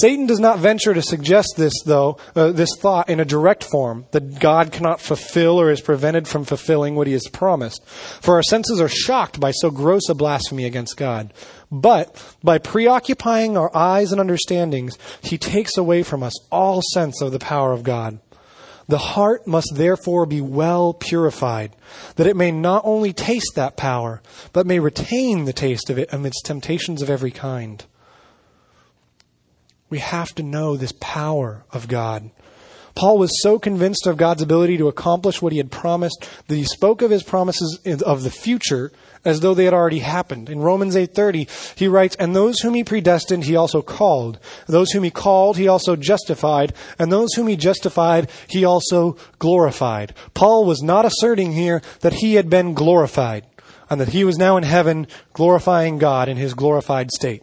[0.00, 4.06] Satan does not venture to suggest this, though, uh, this thought in a direct form,
[4.10, 7.86] that God cannot fulfill or is prevented from fulfilling what he has promised.
[7.86, 11.32] For our senses are shocked by so gross a blasphemy against God.
[11.70, 17.32] But by preoccupying our eyes and understandings, he takes away from us all sense of
[17.32, 18.18] the power of God.
[18.86, 21.74] The heart must therefore be well purified,
[22.16, 24.20] that it may not only taste that power,
[24.52, 27.84] but may retain the taste of it amidst temptations of every kind.
[29.88, 32.30] We have to know this power of God.
[32.94, 36.64] Paul was so convinced of God's ability to accomplish what he had promised that he
[36.64, 38.92] spoke of his promises of the future
[39.24, 40.48] as though they had already happened.
[40.48, 45.04] In Romans 8:30, he writes, "And those whom he predestined he also called; those whom
[45.04, 50.82] he called he also justified; and those whom he justified he also glorified." Paul was
[50.82, 53.44] not asserting here that he had been glorified
[53.90, 57.42] and that he was now in heaven glorifying God in his glorified state.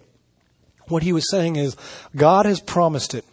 [0.88, 1.76] What he was saying is,
[2.16, 3.26] God has promised it,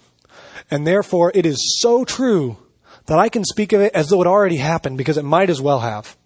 [0.71, 2.59] and therefore it is so true
[3.07, 5.61] that I can speak of it as though it already happened because it might as
[5.61, 6.17] well have.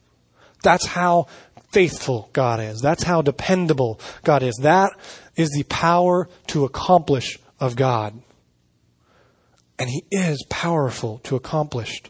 [0.62, 1.26] That's how
[1.72, 2.80] faithful God is.
[2.80, 4.56] That's how dependable God is.
[4.62, 4.92] That
[5.36, 8.20] is the power to accomplish of God.
[9.78, 12.02] And He is powerful to accomplish.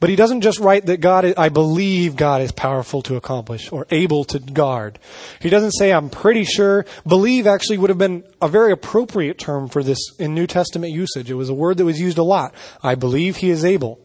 [0.00, 3.70] But he doesn't just write that God, is, I believe God is powerful to accomplish
[3.70, 4.98] or able to guard.
[5.40, 6.86] He doesn't say, I'm pretty sure.
[7.06, 11.30] Believe actually would have been a very appropriate term for this in New Testament usage.
[11.30, 12.54] It was a word that was used a lot.
[12.82, 14.00] I believe he is able.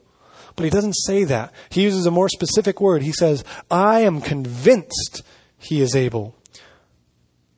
[0.56, 1.54] But he doesn't say that.
[1.70, 3.02] He uses a more specific word.
[3.02, 5.22] He says, I am convinced
[5.58, 6.36] he is able.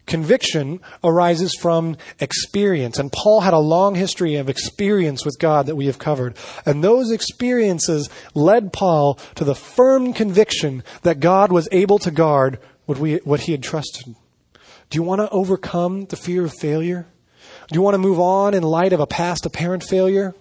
[0.08, 2.98] Conviction arises from experience.
[2.98, 6.38] And Paul had a long history of experience with God that we have covered.
[6.66, 12.60] And those experiences led Paul to the firm conviction that God was able to guard
[12.86, 14.16] what, we, what he had trusted.
[14.90, 17.06] Do you want to overcome the fear of failure?
[17.68, 20.34] Do you want to move on in light of a past apparent failure?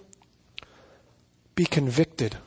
[1.55, 2.37] Be convicted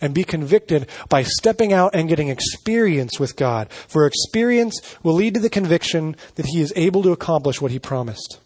[0.00, 3.70] and be convicted by stepping out and getting experience with God.
[3.88, 7.78] For experience will lead to the conviction that He is able to accomplish what He
[7.78, 8.38] promised.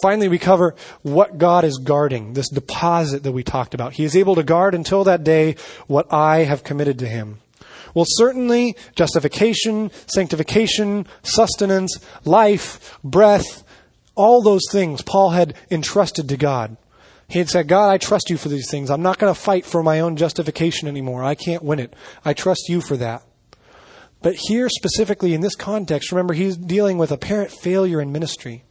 [0.00, 3.94] Finally, we cover what God is guarding, this deposit that we talked about.
[3.94, 7.38] He is able to guard until that day what I have committed to Him.
[7.94, 13.64] Well, certainly, justification, sanctification, sustenance, life, breath,
[14.14, 16.76] all those things Paul had entrusted to God.
[17.28, 18.90] He had said, God, I trust you for these things.
[18.90, 21.22] I'm not going to fight for my own justification anymore.
[21.22, 21.94] I can't win it.
[22.24, 23.22] I trust you for that.
[24.22, 28.64] But here, specifically in this context, remember, he's dealing with apparent failure in ministry.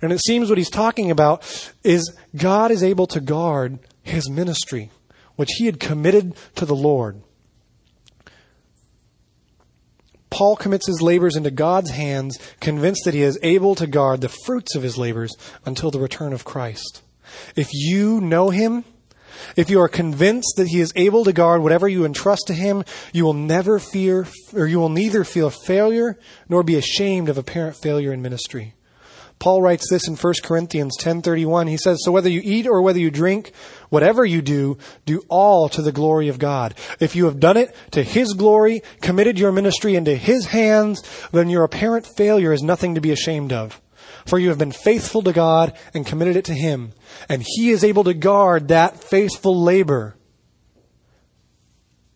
[0.00, 1.42] And it seems what he's talking about
[1.84, 4.90] is God is able to guard his ministry,
[5.36, 7.20] which he had committed to the Lord.
[10.30, 14.28] Paul commits his labors into God's hands, convinced that he is able to guard the
[14.28, 15.34] fruits of his labors
[15.64, 17.02] until the return of Christ.
[17.56, 18.84] If you know him,
[19.56, 22.84] if you are convinced that he is able to guard whatever you entrust to him,
[23.12, 26.18] you will never fear, or you will neither feel failure
[26.48, 28.74] nor be ashamed of apparent failure in ministry.
[29.38, 31.68] Paul writes this in 1 Corinthians 10:31.
[31.68, 33.52] He says, "So whether you eat or whether you drink,
[33.88, 36.74] whatever you do, do all to the glory of God.
[36.98, 41.50] If you have done it to his glory, committed your ministry into his hands, then
[41.50, 43.80] your apparent failure is nothing to be ashamed of."
[44.28, 46.92] For you have been faithful to God and committed it to Him,
[47.28, 50.16] and He is able to guard that faithful labor.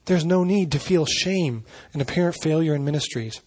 [0.05, 3.41] There's no need to feel shame and apparent failure in ministries.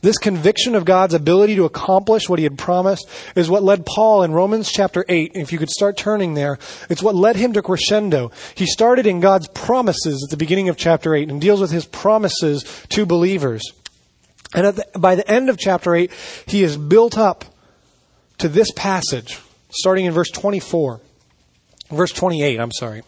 [0.00, 4.22] This conviction of God's ability to accomplish what he had promised is what led Paul
[4.22, 5.32] in Romans chapter 8.
[5.34, 6.58] If you could start turning there,
[6.88, 8.32] it's what led him to crescendo.
[8.54, 11.84] He started in God's promises at the beginning of chapter 8 and deals with his
[11.84, 13.62] promises to believers.
[14.54, 16.10] And the, by the end of chapter 8,
[16.46, 17.44] he is built up
[18.38, 21.00] to this passage, starting in verse 24.
[21.90, 23.02] Verse 28, I'm sorry.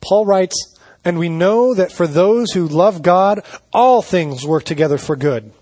[0.00, 4.98] Paul writes, And we know that for those who love God, all things work together
[4.98, 5.52] for good.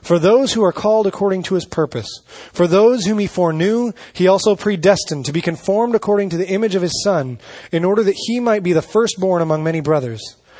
[0.00, 2.08] For those who are called according to his purpose.
[2.52, 6.74] For those whom he foreknew, he also predestined to be conformed according to the image
[6.74, 7.38] of his Son,
[7.72, 10.36] in order that he might be the firstborn among many brothers.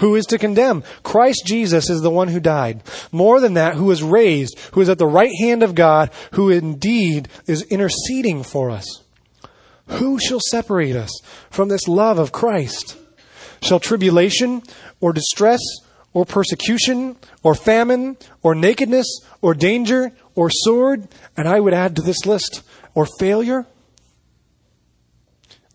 [0.00, 0.82] Who is to condemn?
[1.02, 2.82] Christ Jesus is the one who died.
[3.12, 6.50] More than that, who was raised, who is at the right hand of God, who
[6.50, 9.02] indeed is interceding for us.
[9.86, 11.10] Who shall separate us
[11.50, 12.96] from this love of Christ?
[13.62, 14.62] Shall tribulation
[15.00, 15.60] or distress
[16.14, 19.06] or persecution or famine or nakedness
[19.42, 22.62] or danger or sword, and I would add to this list,
[22.94, 23.66] or failure?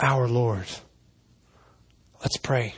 [0.00, 0.66] our Lord.
[2.20, 2.74] Let's pray.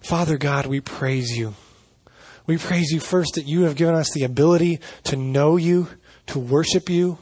[0.00, 1.54] Father God, we praise you.
[2.46, 5.88] We praise you first that you have given us the ability to know you,
[6.26, 7.18] to worship you,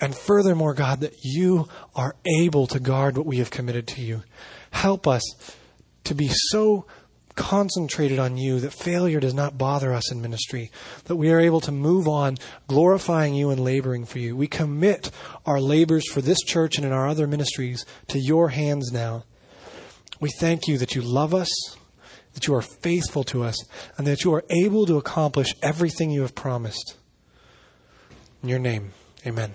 [0.00, 4.24] and furthermore, God, that you are able to guard what we have committed to you.
[4.72, 5.22] Help us
[6.04, 6.86] to be so
[7.34, 10.70] concentrated on you that failure does not bother us in ministry,
[11.04, 12.36] that we are able to move on
[12.68, 14.36] glorifying you and laboring for you.
[14.36, 15.10] We commit
[15.46, 19.24] our labors for this church and in our other ministries to your hands now.
[20.20, 21.50] We thank you that you love us,
[22.34, 23.56] that you are faithful to us,
[23.96, 26.96] and that you are able to accomplish everything you have promised.
[28.42, 28.92] In your name,
[29.26, 29.52] amen.